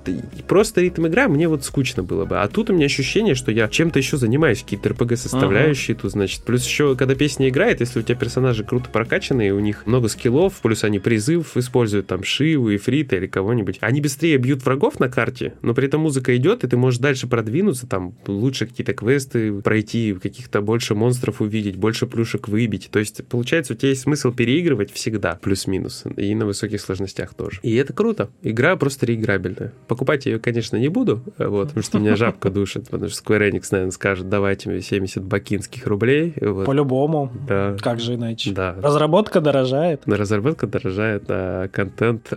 просто 0.47 0.81
ритм 0.81 1.07
игра 1.07 1.27
мне 1.27 1.47
вот 1.47 1.63
скучно 1.63 2.03
было 2.03 2.25
бы, 2.25 2.39
а 2.39 2.47
тут 2.47 2.69
у 2.69 2.73
меня 2.73 2.85
ощущение, 2.85 3.35
что 3.35 3.51
я 3.51 3.67
чем-то 3.67 3.99
еще 3.99 4.17
занимаюсь, 4.17 4.63
какие-то 4.63 4.89
RPG 4.89 5.15
составляющие 5.17 5.95
uh-huh. 5.95 6.01
тут, 6.01 6.11
значит, 6.11 6.43
плюс 6.43 6.65
еще, 6.65 6.95
когда 6.95 7.15
песня 7.15 7.49
играет, 7.49 7.79
если 7.79 7.99
у 7.99 8.01
тебя 8.01 8.15
персонажи 8.15 8.63
круто 8.63 8.89
прокачанные, 8.89 9.53
у 9.53 9.59
них 9.59 9.85
много 9.85 10.07
скиллов, 10.07 10.59
плюс 10.61 10.83
они 10.83 10.99
призыв 10.99 11.57
используют, 11.57 11.98
там, 12.03 12.23
Шиву, 12.23 12.75
Ифрита 12.75 13.15
или 13.15 13.27
кого-нибудь, 13.27 13.77
они 13.81 14.01
быстрее 14.01 14.37
бьют 14.37 14.65
врагов 14.65 14.99
на 14.99 15.09
карте, 15.09 15.53
но 15.61 15.73
при 15.73 15.87
этом 15.87 16.01
музыка 16.01 16.35
идет, 16.35 16.63
и 16.63 16.67
ты 16.67 16.77
можешь 16.77 16.99
дальше 16.99 17.27
продвинуться, 17.27 17.87
там, 17.87 18.15
лучше 18.27 18.67
какие-то 18.67 18.93
квесты 18.93 19.61
пройти, 19.61 20.13
каких-то 20.13 20.61
больше 20.61 20.95
монстров 20.95 21.41
увидеть, 21.41 21.75
больше 21.75 22.07
плюшек 22.07 22.47
выбить. 22.47 22.89
То 22.91 22.99
есть, 22.99 23.25
получается, 23.27 23.73
у 23.73 23.75
тебя 23.75 23.89
есть 23.89 24.01
смысл 24.01 24.31
переигрывать 24.31 24.91
всегда, 24.91 25.35
плюс-минус, 25.41 26.03
и 26.17 26.33
на 26.35 26.45
высоких 26.45 26.81
сложностях 26.81 27.33
тоже. 27.33 27.59
И 27.63 27.75
это 27.75 27.93
круто. 27.93 28.29
Игра 28.41 28.75
просто 28.75 29.05
реиграбельная. 29.05 29.73
Покупать 29.87 30.25
ее, 30.25 30.39
конечно, 30.39 30.77
не 30.77 30.89
буду, 30.89 31.23
вот, 31.37 31.69
потому 31.69 31.83
что 31.83 31.99
меня 31.99 32.15
жабка 32.15 32.49
душит, 32.49 32.89
потому 32.89 33.09
что 33.09 33.23
Square 33.23 33.51
Enix, 33.51 33.63
наверное, 33.71 33.91
скажет, 33.91 34.29
давайте 34.29 34.69
мне 34.69 34.81
70 34.81 35.23
бакинских 35.23 35.85
рублей. 35.87 36.33
Вот. 36.39 36.65
По-любому. 36.65 37.31
Да. 37.47 37.75
Как 37.81 37.99
же 37.99 38.15
иначе? 38.15 38.51
Да. 38.51 38.75
Разработка 38.81 39.41
дорожает. 39.41 40.01
Разработка 40.05 40.67
дорожает, 40.67 41.23
а 41.27 41.67
контент 41.79 42.33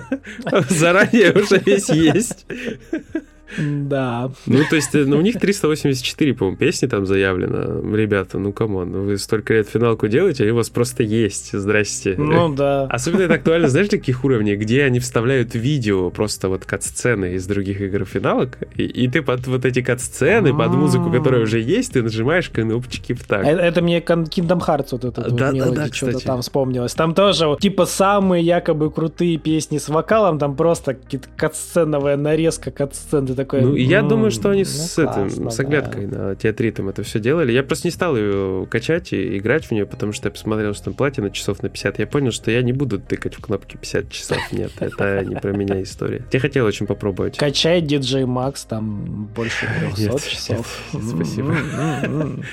заранее 0.70 1.32
уже 1.32 1.58
весь 1.58 1.90
есть. 1.90 2.46
Да. 3.56 4.30
Ну, 4.46 4.58
то 4.68 4.76
есть, 4.76 4.94
ну, 4.94 5.18
у 5.18 5.20
них 5.20 5.38
384, 5.38 6.34
по-моему, 6.34 6.56
песни 6.56 6.86
там 6.86 7.06
заявлено. 7.06 7.96
Ребята, 7.96 8.38
ну, 8.38 8.52
come 8.52 8.75
on, 8.75 8.92
ну, 8.92 9.02
вы 9.04 9.18
столько 9.18 9.54
лет 9.54 9.68
финалку 9.68 10.08
делаете, 10.08 10.44
они 10.44 10.52
у 10.52 10.56
вас 10.56 10.68
просто 10.68 11.02
есть. 11.02 11.52
Здрасте. 11.52 12.14
Ну, 12.18 12.54
да. 12.54 12.84
Особенно 12.84 13.22
это 13.22 13.34
актуально, 13.34 13.68
знаешь, 13.68 13.88
для 13.88 13.98
каких 13.98 14.24
уровней, 14.24 14.56
где 14.56 14.84
они 14.84 15.00
вставляют 15.00 15.54
видео, 15.54 16.10
просто 16.10 16.48
вот 16.48 16.64
кат-сцены 16.64 17.34
из 17.34 17.46
других 17.46 17.80
игр 17.80 18.04
финалок, 18.04 18.58
и, 18.76 18.84
и 18.84 19.08
ты 19.08 19.22
под 19.22 19.46
вот 19.46 19.64
эти 19.64 19.82
кат-сцены, 19.82 20.54
под 20.54 20.72
музыку, 20.72 21.10
которая 21.10 21.42
уже 21.42 21.60
есть, 21.60 21.92
ты 21.92 22.02
нажимаешь 22.02 22.50
кнопочки 22.50 23.14
в 23.14 23.24
такт. 23.24 23.46
Это, 23.46 23.60
это 23.60 23.82
мне 23.82 24.00
Kingdom 24.00 24.60
Hearts 24.66 24.88
вот 24.92 25.04
этот 25.04 25.34
да, 25.34 25.52
вот 25.52 25.58
да, 25.58 25.70
да, 25.70 25.92
что-то 25.92 26.20
там 26.20 26.42
вспомнилось. 26.42 26.94
Там 26.94 27.14
тоже, 27.14 27.56
типа, 27.60 27.86
самые 27.86 28.44
якобы 28.44 28.90
крутые 28.90 29.38
песни 29.38 29.78
с 29.78 29.88
вокалом, 29.88 30.38
там 30.38 30.56
просто 30.56 30.96
кат-сценовая 31.36 32.16
нарезка 32.16 32.70
кат-сцены 32.70 33.37
такой... 33.38 33.62
Ну, 33.62 33.74
я 33.74 34.02
думаю, 34.02 34.30
что 34.30 34.50
они 34.50 34.62
ну, 34.62 34.64
с 34.66 34.94
классно, 34.94 35.26
этим, 35.26 35.50
с 35.50 35.60
оглядкой 35.60 36.06
да. 36.06 36.18
на 36.18 36.34
театритом 36.34 36.88
это 36.88 37.02
все 37.02 37.20
делали. 37.20 37.52
Я 37.52 37.62
просто 37.62 37.86
не 37.86 37.92
стал 37.92 38.16
ее 38.16 38.66
качать 38.70 39.12
и 39.12 39.38
играть 39.38 39.64
в 39.64 39.70
нее, 39.70 39.86
потому 39.86 40.12
что 40.12 40.26
я 40.26 40.32
посмотрел, 40.32 40.74
что 40.74 40.86
там 40.86 40.94
платина 40.94 41.30
часов 41.30 41.62
на 41.62 41.68
50. 41.68 42.00
Я 42.00 42.06
понял, 42.06 42.32
что 42.32 42.50
я 42.50 42.62
не 42.62 42.72
буду 42.72 42.98
тыкать 42.98 43.36
в 43.36 43.40
кнопки 43.40 43.76
50 43.76 44.10
часов. 44.10 44.38
Нет, 44.52 44.72
это 44.80 45.24
не 45.24 45.36
про 45.36 45.52
меня 45.52 45.82
история. 45.82 46.24
Я 46.32 46.40
хотел 46.40 46.66
очень 46.66 46.86
попробовать. 46.86 47.38
Качай 47.38 47.80
DJ 47.80 48.24
Max, 48.24 48.66
там 48.68 49.30
больше 49.34 49.66
300 49.96 50.30
часов. 50.30 50.82
Спасибо. 50.90 51.56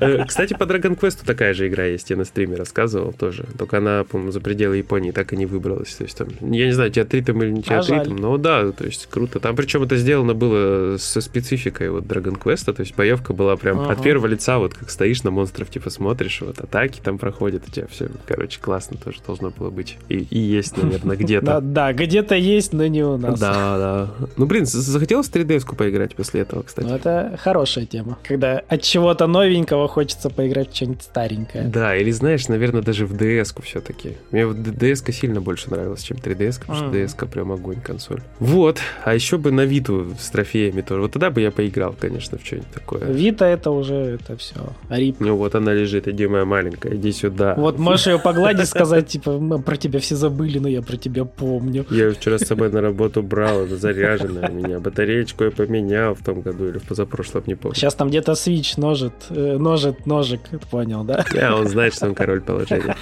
Э, 0.00 0.24
кстати, 0.24 0.54
по 0.54 0.64
Dragon 0.64 0.98
Quest 0.98 1.24
такая 1.24 1.54
же 1.54 1.68
игра 1.68 1.84
есть, 1.84 2.10
я 2.10 2.16
на 2.16 2.24
стриме 2.24 2.56
рассказывал 2.56 3.12
тоже. 3.12 3.46
Только 3.58 3.78
она, 3.78 4.04
по-моему, 4.04 4.32
за 4.32 4.40
пределы 4.40 4.76
Японии 4.76 5.10
так 5.10 5.32
и 5.32 5.36
не 5.36 5.46
выбралась. 5.46 5.94
То 5.94 6.04
есть 6.04 6.16
там, 6.16 6.28
я 6.40 6.66
не 6.66 6.72
знаю, 6.72 6.90
театритом 6.90 7.42
или 7.42 7.50
не 7.50 7.60
а 7.60 7.82
театритом, 7.82 8.16
но 8.16 8.36
да, 8.36 8.70
то 8.72 8.84
есть 8.84 9.06
круто. 9.06 9.40
Там 9.40 9.56
причем 9.56 9.77
это 9.82 9.96
сделано 9.96 10.34
было 10.34 10.96
со 10.98 11.20
спецификой 11.20 11.90
вот 11.90 12.04
Dragon 12.04 12.38
Quest, 12.38 12.72
то 12.72 12.80
есть 12.80 12.94
боевка 12.94 13.32
была 13.32 13.56
прям 13.56 13.80
ага. 13.80 13.92
от 13.92 14.02
первого 14.02 14.26
лица, 14.26 14.58
вот 14.58 14.74
как 14.74 14.90
стоишь 14.90 15.22
на 15.22 15.30
монстров, 15.30 15.70
типа 15.70 15.90
смотришь, 15.90 16.40
вот 16.40 16.60
атаки 16.60 17.00
там 17.02 17.18
проходят, 17.18 17.64
у 17.66 17.70
тебя 17.70 17.86
все, 17.90 18.08
короче, 18.26 18.60
классно 18.60 18.96
тоже 18.96 19.18
должно 19.26 19.50
было 19.50 19.70
быть. 19.70 19.96
И, 20.08 20.18
и 20.18 20.38
есть, 20.38 20.76
наверное, 20.76 21.16
где-то. 21.18 21.60
Да, 21.60 21.92
где-то 21.92 22.34
есть, 22.34 22.72
но 22.72 22.86
не 22.86 23.02
у 23.02 23.16
нас. 23.16 23.38
Да, 23.38 23.78
да. 23.78 24.28
Ну, 24.36 24.46
блин, 24.46 24.66
захотелось 24.66 25.28
3DS-ку 25.28 25.76
поиграть 25.76 26.14
после 26.14 26.42
этого, 26.42 26.62
кстати. 26.62 26.86
Ну, 26.86 26.94
это 26.94 27.38
хорошая 27.42 27.86
тема. 27.86 28.18
Когда 28.22 28.62
от 28.68 28.82
чего-то 28.82 29.26
новенького 29.26 29.88
хочется 29.88 30.30
поиграть 30.30 30.72
в 30.72 30.76
что-нибудь 30.76 31.02
старенькое. 31.02 31.64
Да, 31.64 31.96
или 31.96 32.10
знаешь, 32.10 32.48
наверное, 32.48 32.82
даже 32.82 33.06
в 33.06 33.14
DS-ку 33.14 33.62
все-таки. 33.62 34.16
Мне 34.30 34.46
вот 34.46 34.56
DS-ка 34.56 35.12
сильно 35.12 35.40
больше 35.40 35.70
нравилась, 35.70 36.02
чем 36.02 36.16
3DS, 36.18 36.60
потому 36.60 36.78
что 36.78 36.86
DS-ка 36.88 37.26
прям 37.26 37.52
огонь 37.52 37.80
консоль. 37.80 38.22
Вот. 38.38 38.78
А 39.04 39.14
еще 39.14 39.38
бы 39.38 39.50
на 39.50 39.64
Виту 39.68 40.14
с 40.18 40.30
трофеями 40.30 40.80
тоже. 40.80 41.02
Вот 41.02 41.12
тогда 41.12 41.30
бы 41.30 41.40
я 41.40 41.50
поиграл, 41.50 41.94
конечно, 41.98 42.38
в 42.38 42.44
что-нибудь 42.44 42.70
такое. 42.72 43.04
Вита 43.04 43.46
это 43.46 43.70
уже, 43.70 43.94
это 43.94 44.36
все. 44.36 44.54
Рип. 44.88 45.16
Ну 45.20 45.36
вот 45.36 45.54
она 45.54 45.72
лежит, 45.72 46.08
иди 46.08 46.26
моя 46.26 46.44
маленькая, 46.44 46.96
иди 46.96 47.12
сюда. 47.12 47.54
Вот 47.56 47.78
можешь 47.78 48.06
ее 48.06 48.18
погладить, 48.18 48.68
сказать, 48.68 49.08
типа, 49.08 49.38
мы 49.38 49.60
про 49.62 49.76
тебя 49.76 50.00
все 50.00 50.16
забыли, 50.16 50.58
но 50.58 50.68
я 50.68 50.82
про 50.82 50.96
тебя 50.96 51.24
помню. 51.24 51.86
Я 51.90 52.10
вчера 52.12 52.38
с 52.38 52.46
собой 52.46 52.70
на 52.70 52.80
работу 52.80 53.22
брал, 53.22 53.62
она 53.62 53.76
заряженная 53.76 54.50
у 54.50 54.52
меня. 54.52 54.80
Батареечку 54.80 55.44
я 55.44 55.50
поменял 55.50 56.14
в 56.14 56.24
том 56.24 56.40
году 56.40 56.68
или 56.68 56.78
в 56.78 56.84
позапрошлом, 56.84 57.44
не 57.46 57.54
помню. 57.54 57.74
Сейчас 57.76 57.94
там 57.94 58.08
где-то 58.08 58.34
свич 58.34 58.76
ножит, 58.76 59.12
э, 59.30 59.58
ножит 59.58 60.06
ножик, 60.06 60.40
понял, 60.70 61.04
да? 61.04 61.24
Да, 61.34 61.56
он 61.56 61.68
знает, 61.68 61.94
что 61.94 62.06
он 62.06 62.14
король 62.14 62.40
положения. 62.40 62.96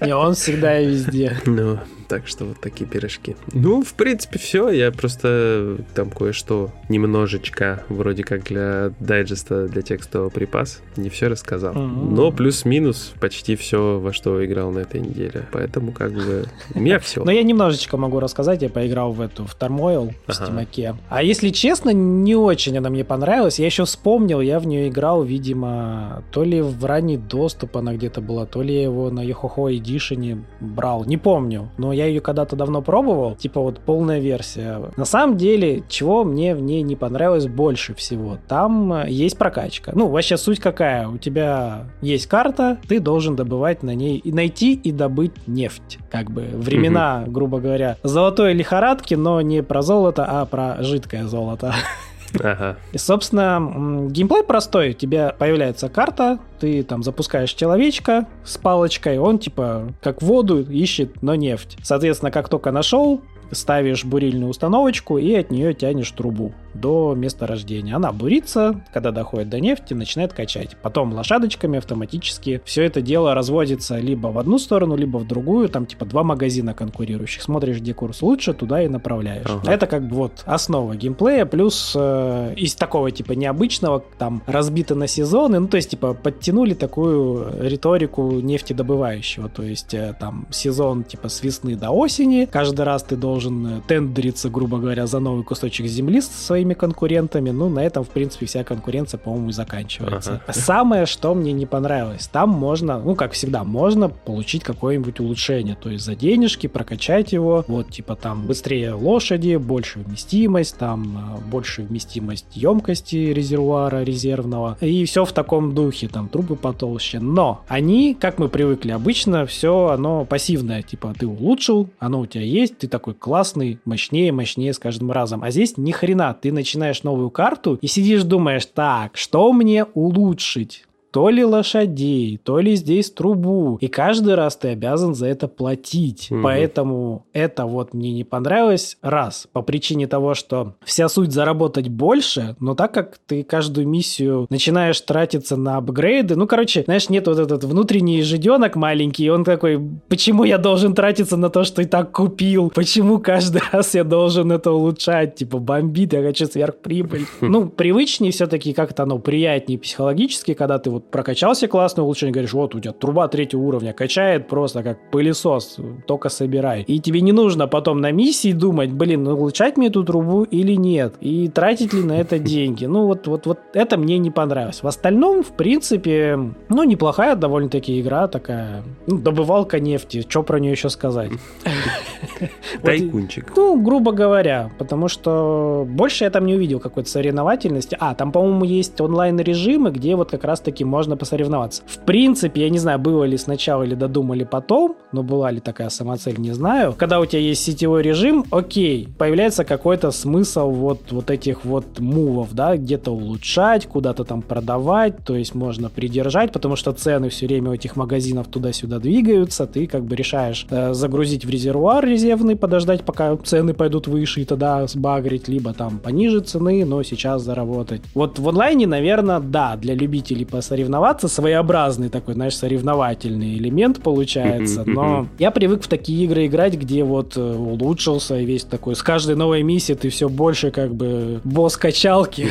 Не, 0.00 0.14
он 0.14 0.34
всегда 0.34 0.78
и 0.78 0.86
везде. 0.86 1.36
Ну, 1.46 1.78
так 2.08 2.26
что 2.26 2.44
вот 2.44 2.60
такие 2.60 2.86
пирожки. 2.86 3.36
Ну, 3.52 3.82
в 3.82 3.94
принципе, 3.94 4.38
все. 4.38 4.70
Я 4.70 4.92
просто 4.92 5.78
там 5.94 6.10
кое-что 6.10 6.70
немножечко, 6.88 7.84
вроде 7.88 8.24
как 8.24 8.44
для 8.44 8.92
дайджеста, 9.00 9.68
для 9.68 9.82
текстового 9.82 10.30
припас, 10.30 10.80
не 10.96 11.08
все 11.08 11.28
рассказал. 11.28 11.74
Mm-hmm. 11.74 12.10
Но 12.10 12.32
плюс-минус 12.32 13.12
почти 13.20 13.56
все, 13.56 13.98
во 13.98 14.12
что 14.12 14.44
играл 14.44 14.70
на 14.70 14.80
этой 14.80 15.00
неделе. 15.00 15.46
Поэтому 15.52 15.92
как 15.92 16.12
бы 16.12 16.46
у 16.74 16.80
меня 16.80 16.98
все. 16.98 17.24
Но 17.24 17.30
я 17.30 17.42
немножечко 17.42 17.96
могу 17.96 18.20
рассказать. 18.20 18.62
Я 18.62 18.68
поиграл 18.68 19.12
в 19.12 19.20
эту, 19.20 19.44
в 19.44 19.56
Turmoil 19.58 20.14
в 20.26 20.32
Стимаке. 20.32 20.96
А 21.08 21.22
если 21.22 21.50
честно, 21.50 21.90
не 21.90 22.34
очень 22.34 22.76
она 22.78 22.90
мне 22.90 23.04
понравилась. 23.04 23.58
Я 23.58 23.66
еще 23.66 23.84
вспомнил, 23.84 24.40
я 24.40 24.58
в 24.58 24.66
нее 24.66 24.88
играл, 24.88 25.22
видимо, 25.22 26.22
то 26.30 26.44
ли 26.44 26.60
в 26.60 26.84
ранний 26.84 27.16
доступ 27.16 27.76
она 27.76 27.94
где-то 27.94 28.20
была, 28.20 28.46
то 28.46 28.62
ли 28.62 28.74
я 28.74 28.82
его 28.82 29.10
на 29.10 29.24
Yohoho 29.24 29.76
Edition 29.76 30.44
брал. 30.60 31.04
Не 31.04 31.16
помню. 31.16 31.70
Но 31.78 31.92
я 31.96 32.06
ее 32.06 32.20
когда-то 32.20 32.56
давно 32.56 32.82
пробовал, 32.82 33.34
типа 33.34 33.60
вот 33.60 33.80
полная 33.80 34.20
версия. 34.20 34.80
На 34.96 35.04
самом 35.04 35.36
деле, 35.36 35.82
чего 35.88 36.24
мне 36.24 36.54
в 36.54 36.60
ней 36.60 36.82
не 36.82 36.96
понравилось 36.96 37.46
больше 37.46 37.94
всего, 37.94 38.38
там 38.48 38.92
э, 38.92 39.06
есть 39.08 39.38
прокачка. 39.38 39.92
Ну, 39.94 40.08
вообще 40.08 40.36
суть 40.36 40.60
какая? 40.60 41.08
У 41.08 41.18
тебя 41.18 41.84
есть 42.02 42.26
карта, 42.26 42.78
ты 42.88 43.00
должен 43.00 43.36
добывать 43.36 43.82
на 43.82 43.94
ней 43.94 44.18
и 44.18 44.32
найти 44.32 44.74
и 44.74 44.92
добыть 44.92 45.32
нефть. 45.46 45.98
Как 46.10 46.30
бы 46.30 46.42
времена, 46.52 47.22
угу. 47.24 47.32
грубо 47.32 47.60
говоря, 47.60 47.96
золотой 48.02 48.52
лихорадки, 48.52 49.14
но 49.14 49.40
не 49.40 49.62
про 49.62 49.82
золото, 49.82 50.24
а 50.28 50.44
про 50.44 50.82
жидкое 50.82 51.24
золото. 51.24 51.74
Ага. 52.42 52.76
И, 52.92 52.98
собственно, 52.98 54.08
геймплей 54.10 54.42
простой. 54.42 54.90
У 54.90 54.92
тебя 54.92 55.34
появляется 55.38 55.88
карта, 55.88 56.38
ты 56.60 56.82
там 56.82 57.02
запускаешь 57.02 57.52
человечка 57.52 58.26
с 58.44 58.56
палочкой, 58.56 59.18
он 59.18 59.38
типа 59.38 59.92
как 60.02 60.22
воду 60.22 60.62
ищет, 60.62 61.22
но 61.22 61.34
нефть. 61.34 61.76
Соответственно, 61.82 62.30
как 62.30 62.48
только 62.48 62.70
нашел, 62.70 63.22
ставишь 63.52 64.04
бурильную 64.04 64.50
установочку 64.50 65.18
и 65.18 65.34
от 65.34 65.50
нее 65.50 65.74
тянешь 65.74 66.10
трубу 66.10 66.52
до 66.74 67.14
места 67.14 67.46
рождения. 67.46 67.94
Она 67.94 68.12
бурится, 68.12 68.82
когда 68.92 69.10
доходит 69.10 69.48
до 69.48 69.60
нефти, 69.60 69.94
начинает 69.94 70.32
качать. 70.32 70.76
Потом 70.82 71.12
лошадочками 71.12 71.78
автоматически 71.78 72.60
все 72.64 72.84
это 72.84 73.00
дело 73.00 73.34
разводится 73.34 73.98
либо 73.98 74.28
в 74.28 74.38
одну 74.38 74.58
сторону, 74.58 74.96
либо 74.96 75.18
в 75.18 75.26
другую. 75.26 75.68
Там 75.68 75.86
типа 75.86 76.04
два 76.04 76.22
магазина 76.22 76.74
конкурирующих. 76.74 77.42
Смотришь, 77.42 77.78
где 77.78 77.94
курс 77.94 78.22
лучше, 78.22 78.52
туда 78.52 78.82
и 78.82 78.88
направляешь. 78.88 79.46
Ага. 79.46 79.72
Это 79.72 79.86
как 79.86 80.06
бы 80.08 80.16
вот 80.16 80.42
основа 80.44 80.94
геймплея. 80.96 81.46
Плюс 81.46 81.94
э, 81.96 82.54
из 82.56 82.74
такого 82.74 83.10
типа 83.10 83.32
необычного, 83.32 84.04
там 84.18 84.42
разбито 84.46 84.94
на 84.94 85.06
сезоны. 85.06 85.60
Ну, 85.60 85.68
то 85.68 85.76
есть 85.76 85.90
типа 85.90 86.14
подтянули 86.14 86.74
такую 86.74 87.46
риторику 87.62 88.32
нефтедобывающего. 88.40 89.48
То 89.48 89.62
есть 89.62 89.94
э, 89.94 90.14
там 90.18 90.46
сезон 90.50 91.04
типа 91.04 91.28
с 91.28 91.42
весны 91.42 91.76
до 91.76 91.90
осени. 91.90 92.46
Каждый 92.50 92.82
раз 92.82 93.02
ты 93.02 93.16
должен 93.16 93.35
должен 93.36 93.82
тендериться, 93.86 94.48
грубо 94.48 94.78
говоря, 94.78 95.06
за 95.06 95.20
новый 95.20 95.44
кусочек 95.44 95.86
земли 95.86 96.22
с 96.22 96.28
своими 96.28 96.72
конкурентами. 96.72 97.50
Ну, 97.50 97.68
на 97.68 97.80
этом, 97.80 98.02
в 98.02 98.08
принципе, 98.08 98.46
вся 98.46 98.64
конкуренция, 98.64 99.18
по-моему, 99.18 99.50
и 99.50 99.52
заканчивается. 99.52 100.40
Ага. 100.46 100.58
Самое, 100.58 101.04
что 101.04 101.34
мне 101.34 101.52
не 101.52 101.66
понравилось, 101.66 102.28
там 102.28 102.48
можно, 102.48 102.98
ну, 102.98 103.14
как 103.14 103.32
всегда, 103.32 103.62
можно 103.62 104.08
получить 104.08 104.62
какое-нибудь 104.62 105.20
улучшение. 105.20 105.76
То 105.76 105.90
есть 105.90 106.04
за 106.04 106.14
денежки 106.14 106.66
прокачать 106.66 107.32
его, 107.32 107.62
вот, 107.68 107.90
типа 107.90 108.16
там 108.16 108.46
быстрее 108.46 108.94
лошади, 108.94 109.56
больше 109.56 109.98
вместимость, 109.98 110.78
там 110.78 111.36
э, 111.36 111.50
больше 111.50 111.82
вместимость 111.82 112.56
емкости 112.56 113.16
резервуара 113.16 114.02
резервного. 114.02 114.78
И 114.80 115.04
все 115.04 115.26
в 115.26 115.32
таком 115.32 115.74
духе, 115.74 116.08
там 116.08 116.28
трубы 116.28 116.56
потолще. 116.56 117.20
Но 117.20 117.60
они, 117.68 118.16
как 118.18 118.38
мы 118.38 118.48
привыкли, 118.48 118.92
обычно 118.92 119.44
все 119.44 119.88
оно 119.88 120.24
пассивное. 120.24 120.82
Типа 120.82 121.12
ты 121.18 121.26
улучшил, 121.26 121.90
оно 121.98 122.20
у 122.20 122.26
тебя 122.26 122.44
есть, 122.44 122.78
ты 122.78 122.88
такой 122.88 123.12
классный, 123.26 123.80
мощнее, 123.84 124.30
мощнее 124.30 124.72
с 124.72 124.78
каждым 124.78 125.10
разом. 125.10 125.42
А 125.42 125.50
здесь 125.50 125.76
ни 125.76 125.90
хрена, 125.90 126.32
ты 126.40 126.52
начинаешь 126.52 127.02
новую 127.02 127.30
карту 127.30 127.76
и 127.82 127.88
сидишь 127.88 128.22
думаешь, 128.22 128.66
так, 128.66 129.16
что 129.16 129.52
мне 129.52 129.84
улучшить? 129.94 130.84
То 131.16 131.30
ли 131.30 131.42
лошадей, 131.46 132.38
то 132.44 132.58
ли 132.58 132.74
здесь 132.74 133.10
трубу. 133.10 133.78
И 133.80 133.88
каждый 133.88 134.34
раз 134.34 134.54
ты 134.54 134.68
обязан 134.68 135.14
за 135.14 135.28
это 135.28 135.48
платить. 135.48 136.30
Угу. 136.30 136.42
Поэтому 136.42 137.24
это 137.32 137.64
вот 137.64 137.94
мне 137.94 138.12
не 138.12 138.22
понравилось. 138.22 138.98
Раз, 139.00 139.48
по 139.50 139.62
причине 139.62 140.08
того, 140.08 140.34
что 140.34 140.74
вся 140.84 141.08
суть 141.08 141.32
заработать 141.32 141.88
больше, 141.88 142.54
но 142.60 142.74
так 142.74 142.92
как 142.92 143.16
ты 143.26 143.44
каждую 143.44 143.88
миссию 143.88 144.46
начинаешь 144.50 145.00
тратиться 145.00 145.56
на 145.56 145.78
апгрейды, 145.78 146.36
ну, 146.36 146.46
короче, 146.46 146.82
знаешь, 146.82 147.08
нет 147.08 147.26
вот 147.28 147.38
этот 147.38 147.64
внутренний 147.64 148.20
жиденок 148.20 148.76
маленький, 148.76 149.30
он 149.30 149.42
такой, 149.42 149.80
почему 150.08 150.44
я 150.44 150.58
должен 150.58 150.94
тратиться 150.94 151.38
на 151.38 151.48
то, 151.48 151.64
что 151.64 151.80
и 151.80 151.86
так 151.86 152.12
купил? 152.12 152.70
Почему 152.74 153.20
каждый 153.20 153.62
раз 153.72 153.94
я 153.94 154.04
должен 154.04 154.52
это 154.52 154.70
улучшать? 154.70 155.36
Типа, 155.36 155.60
бомбит, 155.60 156.12
я 156.12 156.20
хочу 156.20 156.44
сверхприбыль. 156.44 157.24
Ну, 157.40 157.70
привычнее 157.70 158.32
все-таки 158.32 158.74
как-то 158.74 159.04
оно 159.04 159.18
приятнее 159.18 159.78
психологически, 159.78 160.52
когда 160.52 160.78
ты 160.78 160.90
вот 160.90 161.05
прокачался 161.10 161.68
классно, 161.68 162.02
улучшение, 162.02 162.32
говоришь, 162.32 162.52
вот 162.52 162.74
у 162.74 162.80
тебя 162.80 162.92
труба 162.92 163.28
третьего 163.28 163.60
уровня, 163.60 163.92
качает 163.92 164.48
просто 164.48 164.82
как 164.82 165.10
пылесос, 165.10 165.78
только 166.06 166.28
собирай. 166.28 166.82
И 166.82 167.00
тебе 167.00 167.20
не 167.20 167.32
нужно 167.32 167.66
потом 167.66 168.00
на 168.00 168.10
миссии 168.10 168.52
думать, 168.52 168.92
блин, 168.92 169.24
ну 169.24 169.32
улучшать 169.34 169.76
мне 169.76 169.88
эту 169.88 170.04
трубу 170.04 170.44
или 170.44 170.74
нет, 170.74 171.14
и 171.20 171.48
тратить 171.48 171.92
ли 171.92 172.02
на 172.02 172.18
это 172.18 172.38
деньги. 172.38 172.86
Ну 172.86 173.06
вот, 173.06 173.26
вот, 173.26 173.46
вот 173.46 173.58
это 173.74 173.96
мне 173.96 174.18
не 174.18 174.30
понравилось. 174.30 174.82
В 174.82 174.86
остальном, 174.86 175.42
в 175.42 175.52
принципе, 175.52 176.38
ну 176.68 176.82
неплохая 176.84 177.36
довольно-таки 177.36 178.00
игра 178.00 178.28
такая, 178.28 178.82
ну, 179.06 179.18
добывалка 179.18 179.80
нефти, 179.80 180.24
что 180.28 180.42
про 180.42 180.58
нее 180.58 180.72
еще 180.72 180.90
сказать? 180.90 181.30
Тайкунчик. 182.82 183.52
Ну, 183.56 183.80
грубо 183.80 184.12
говоря, 184.12 184.70
потому 184.78 185.08
что 185.08 185.86
больше 185.88 186.24
я 186.24 186.30
там 186.30 186.46
не 186.46 186.54
увидел 186.54 186.80
какой-то 186.80 187.08
соревновательности. 187.08 187.96
А, 188.00 188.14
там, 188.14 188.32
по-моему, 188.32 188.64
есть 188.64 189.00
онлайн-режимы, 189.00 189.90
где 189.90 190.16
вот 190.16 190.30
как 190.30 190.44
раз-таки 190.44 190.84
можно 190.96 191.18
посоревноваться. 191.18 191.82
В 191.86 191.98
принципе, 192.06 192.62
я 192.62 192.70
не 192.70 192.78
знаю, 192.78 192.98
было 192.98 193.24
ли 193.24 193.36
сначала 193.36 193.82
или 193.82 193.94
додумали 193.94 194.44
потом, 194.44 194.96
но 195.12 195.22
была 195.22 195.50
ли 195.50 195.60
такая 195.60 195.90
самоцель, 195.90 196.38
не 196.38 196.52
знаю. 196.52 196.94
Когда 196.96 197.20
у 197.20 197.26
тебя 197.26 197.42
есть 197.42 197.62
сетевой 197.62 198.00
режим, 198.00 198.46
окей, 198.50 199.06
появляется 199.18 199.64
какой-то 199.64 200.10
смысл 200.10 200.70
вот, 200.70 201.12
вот 201.12 201.30
этих 201.30 201.66
вот 201.66 201.98
мувов, 201.98 202.54
да, 202.54 202.78
где-то 202.78 203.10
улучшать, 203.10 203.86
куда-то 203.86 204.24
там 204.24 204.40
продавать, 204.40 205.18
то 205.22 205.36
есть 205.36 205.54
можно 205.54 205.90
придержать, 205.90 206.50
потому 206.50 206.76
что 206.76 206.92
цены 206.92 207.28
все 207.28 207.46
время 207.46 207.72
у 207.72 207.74
этих 207.74 207.96
магазинов 207.96 208.46
туда-сюда 208.48 208.98
двигаются, 208.98 209.66
ты 209.66 209.86
как 209.86 210.02
бы 210.02 210.16
решаешь 210.16 210.66
э, 210.70 210.94
загрузить 210.94 211.44
в 211.44 211.50
резервуар 211.50 212.06
резервный, 212.06 212.56
подождать, 212.56 213.02
пока 213.02 213.36
цены 213.36 213.74
пойдут 213.74 214.06
выше 214.06 214.40
и 214.40 214.44
тогда 214.46 214.86
сбагрить, 214.86 215.46
либо 215.46 215.74
там 215.74 215.98
пониже 215.98 216.40
цены, 216.40 216.86
но 216.86 217.02
сейчас 217.02 217.42
заработать. 217.42 218.00
Вот 218.14 218.38
в 218.38 218.48
онлайне, 218.48 218.86
наверное, 218.86 219.40
да, 219.40 219.76
для 219.76 219.94
любителей 219.94 220.46
посоревноваться 220.46 220.75
соревноваться, 220.76 221.28
своеобразный 221.28 222.10
такой, 222.10 222.34
знаешь, 222.34 222.54
соревновательный 222.54 223.56
элемент 223.56 224.02
получается, 224.02 224.84
но 224.84 225.26
я 225.38 225.50
привык 225.50 225.82
в 225.82 225.88
такие 225.88 226.24
игры 226.24 226.46
играть, 226.46 226.74
где 226.74 227.02
вот 227.02 227.38
э, 227.38 227.40
улучшился 227.40 228.38
и 228.38 228.44
весь 228.44 228.64
такой, 228.64 228.94
с 228.94 229.02
каждой 229.02 229.36
новой 229.36 229.62
миссией 229.62 229.96
ты 229.96 230.10
все 230.10 230.28
больше 230.28 230.70
как 230.70 230.94
бы 230.94 231.40
босс 231.44 231.78
качалки, 231.78 232.48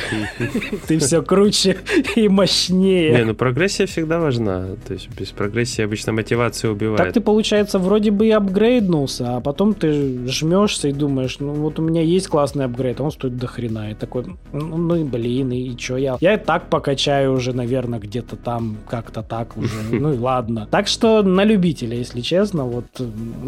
ты 0.87 0.97
все 0.97 1.21
круче 1.21 1.77
и 2.15 2.27
мощнее. 2.27 3.11
Не, 3.11 3.25
ну 3.25 3.35
прогрессия 3.35 3.85
всегда 3.85 4.17
важна, 4.17 4.69
то 4.87 4.93
есть 4.93 5.07
без 5.19 5.29
прогрессии 5.29 5.83
обычно 5.83 6.11
мотивация 6.11 6.71
убивает. 6.71 6.97
Так 6.97 7.13
ты, 7.13 7.21
получается, 7.21 7.77
вроде 7.77 8.09
бы 8.09 8.25
и 8.25 8.31
апгрейднулся, 8.31 9.37
а 9.37 9.39
потом 9.39 9.75
ты 9.75 10.27
жмешься 10.27 10.87
и 10.87 10.93
думаешь, 10.93 11.37
ну 11.39 11.53
вот 11.53 11.77
у 11.77 11.83
меня 11.83 12.01
есть 12.01 12.27
классный 12.27 12.65
апгрейд, 12.65 12.99
а 12.99 13.03
он 13.03 13.11
стоит 13.11 13.37
до 13.37 13.45
хрена, 13.45 13.91
и 13.91 13.93
такой, 13.93 14.25
ну, 14.51 14.77
ну 14.77 15.05
блин, 15.05 15.51
и, 15.51 15.73
и 15.73 15.77
что 15.77 15.97
я? 15.97 16.17
Я 16.19 16.33
и 16.33 16.37
так 16.37 16.71
покачаю 16.71 17.33
уже, 17.33 17.53
наверное, 17.53 17.99
где 17.99 18.14
где-то 18.15 18.37
там 18.37 18.77
как-то 18.87 19.21
так 19.21 19.57
уже. 19.57 19.75
Ну 19.91 20.13
и 20.13 20.17
ладно. 20.17 20.67
Так 20.71 20.87
что 20.87 21.23
на 21.23 21.43
любителя, 21.43 21.97
если 21.97 22.21
честно, 22.21 22.63
вот 22.63 22.85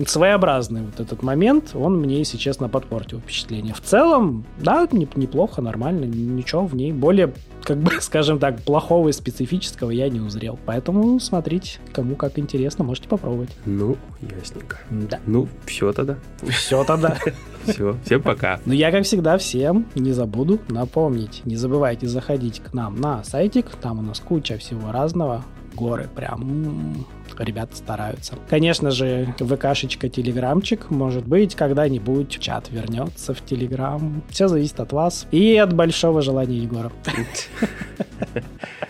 своеобразный 0.08 0.82
вот 0.82 1.00
этот 1.00 1.24
момент, 1.24 1.72
он 1.74 2.00
мне, 2.00 2.18
если 2.20 2.38
честно, 2.38 2.70
подпортил 2.70 3.20
впечатление. 3.20 3.74
В 3.74 3.82
целом, 3.82 4.46
да, 4.58 4.88
неплохо, 4.92 5.62
нормально, 5.62 6.06
ничего 6.06 6.66
в 6.66 6.76
ней 6.76 6.92
более 6.92 7.34
как 7.68 7.80
бы, 7.80 7.92
скажем 8.00 8.40
так, 8.40 8.62
плохого 8.62 9.10
и 9.10 9.12
специфического 9.12 9.92
я 9.92 10.08
не 10.10 10.22
узрел. 10.22 10.58
Поэтому 10.66 11.20
смотрите, 11.20 11.80
кому 11.92 12.16
как 12.16 12.40
интересно, 12.40 12.86
можете 12.86 13.10
попробовать. 13.10 13.50
Ну, 13.66 13.98
ясненько. 14.22 14.80
Да. 14.90 15.20
Ну, 15.28 15.50
все 15.66 15.92
тогда. 15.92 16.18
Все 16.50 16.84
тогда. 16.86 17.18
Все, 17.66 17.98
всем 18.06 18.22
пока. 18.22 18.62
Ну, 18.66 18.72
я, 18.72 18.92
как 18.92 19.04
всегда, 19.04 19.38
всем 19.38 19.88
не 19.94 20.14
забуду 20.14 20.58
напомнить. 20.70 21.42
Не 21.44 21.58
забывайте 21.58 22.08
заходить 22.08 22.62
к 22.62 22.74
нам 22.74 22.96
на 23.02 23.26
сайтик. 23.26 23.72
Там 23.82 24.00
у 24.00 24.02
нас 24.02 24.22
куча 24.22 24.58
всего 24.58 24.94
разного. 24.94 25.44
Горы 25.76 26.08
прям 26.16 27.06
ребята 27.44 27.76
стараются. 27.76 28.36
Конечно 28.50 28.92
же, 28.92 29.34
ВКшечка, 29.40 30.10
Телеграмчик, 30.10 30.90
может 30.90 31.28
быть, 31.28 31.56
когда-нибудь 31.56 32.40
чат 32.40 32.70
вернется 32.70 33.34
в 33.34 33.42
Телеграм. 33.46 34.24
Все 34.30 34.48
зависит 34.48 34.80
от 34.80 34.94
вас 34.94 35.28
и 35.32 35.58
от 35.58 35.74
большого 35.74 36.22
желания 36.22 36.58
Егора. 36.58 36.92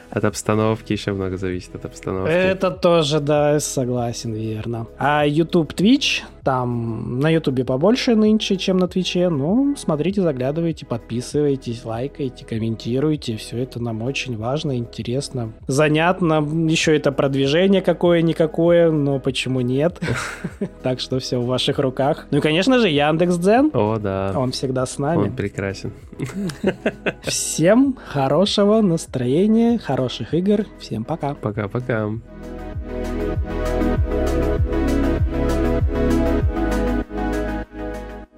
От 0.09 0.25
обстановки 0.25 0.93
еще 0.93 1.11
много 1.11 1.37
зависит 1.37 1.75
от 1.75 1.85
обстановки. 1.85 2.31
Это 2.31 2.71
тоже, 2.71 3.19
да, 3.19 3.59
согласен, 3.59 4.33
верно. 4.33 4.87
А 4.97 5.25
YouTube, 5.27 5.73
Twitch, 5.73 6.23
там 6.47 7.19
на 7.19 7.29
YouTube 7.29 7.65
побольше 7.65 8.15
нынче, 8.15 8.55
чем 8.55 8.77
на 8.77 8.87
Твиче. 8.87 9.27
Ну, 9.27 9.75
смотрите, 9.75 10.21
заглядывайте, 10.21 10.85
подписывайтесь, 10.85 11.83
лайкайте, 11.83 12.45
комментируйте. 12.45 13.35
Все 13.35 13.57
это 13.57 13.81
нам 13.81 14.01
очень 14.01 14.37
важно, 14.37 14.77
интересно, 14.77 15.51
занятно. 15.67 16.35
Еще 16.69 16.95
это 16.95 17.11
продвижение 17.11 17.81
какое-никакое, 17.81 18.91
но 18.91 19.19
почему 19.19 19.59
нет? 19.59 19.99
Так 20.83 21.01
что 21.01 21.19
все 21.19 21.37
в 21.37 21.45
ваших 21.47 21.79
руках. 21.79 22.27
Ну 22.31 22.37
и, 22.37 22.41
конечно 22.41 22.79
же, 22.79 22.87
Яндекс 22.87 23.35
Дзен. 23.35 23.71
О, 23.73 23.97
да. 23.97 24.31
Он 24.33 24.51
всегда 24.51 24.85
с 24.85 24.97
нами. 24.99 25.23
Он 25.23 25.35
прекрасен. 25.35 25.91
Всем 27.23 27.97
хорошего 28.05 28.79
настроения, 28.79 29.77
хороших 29.77 30.33
игр. 30.33 30.65
Всем 30.79 31.03
пока. 31.03 31.33
Пока-пока. 31.33 32.09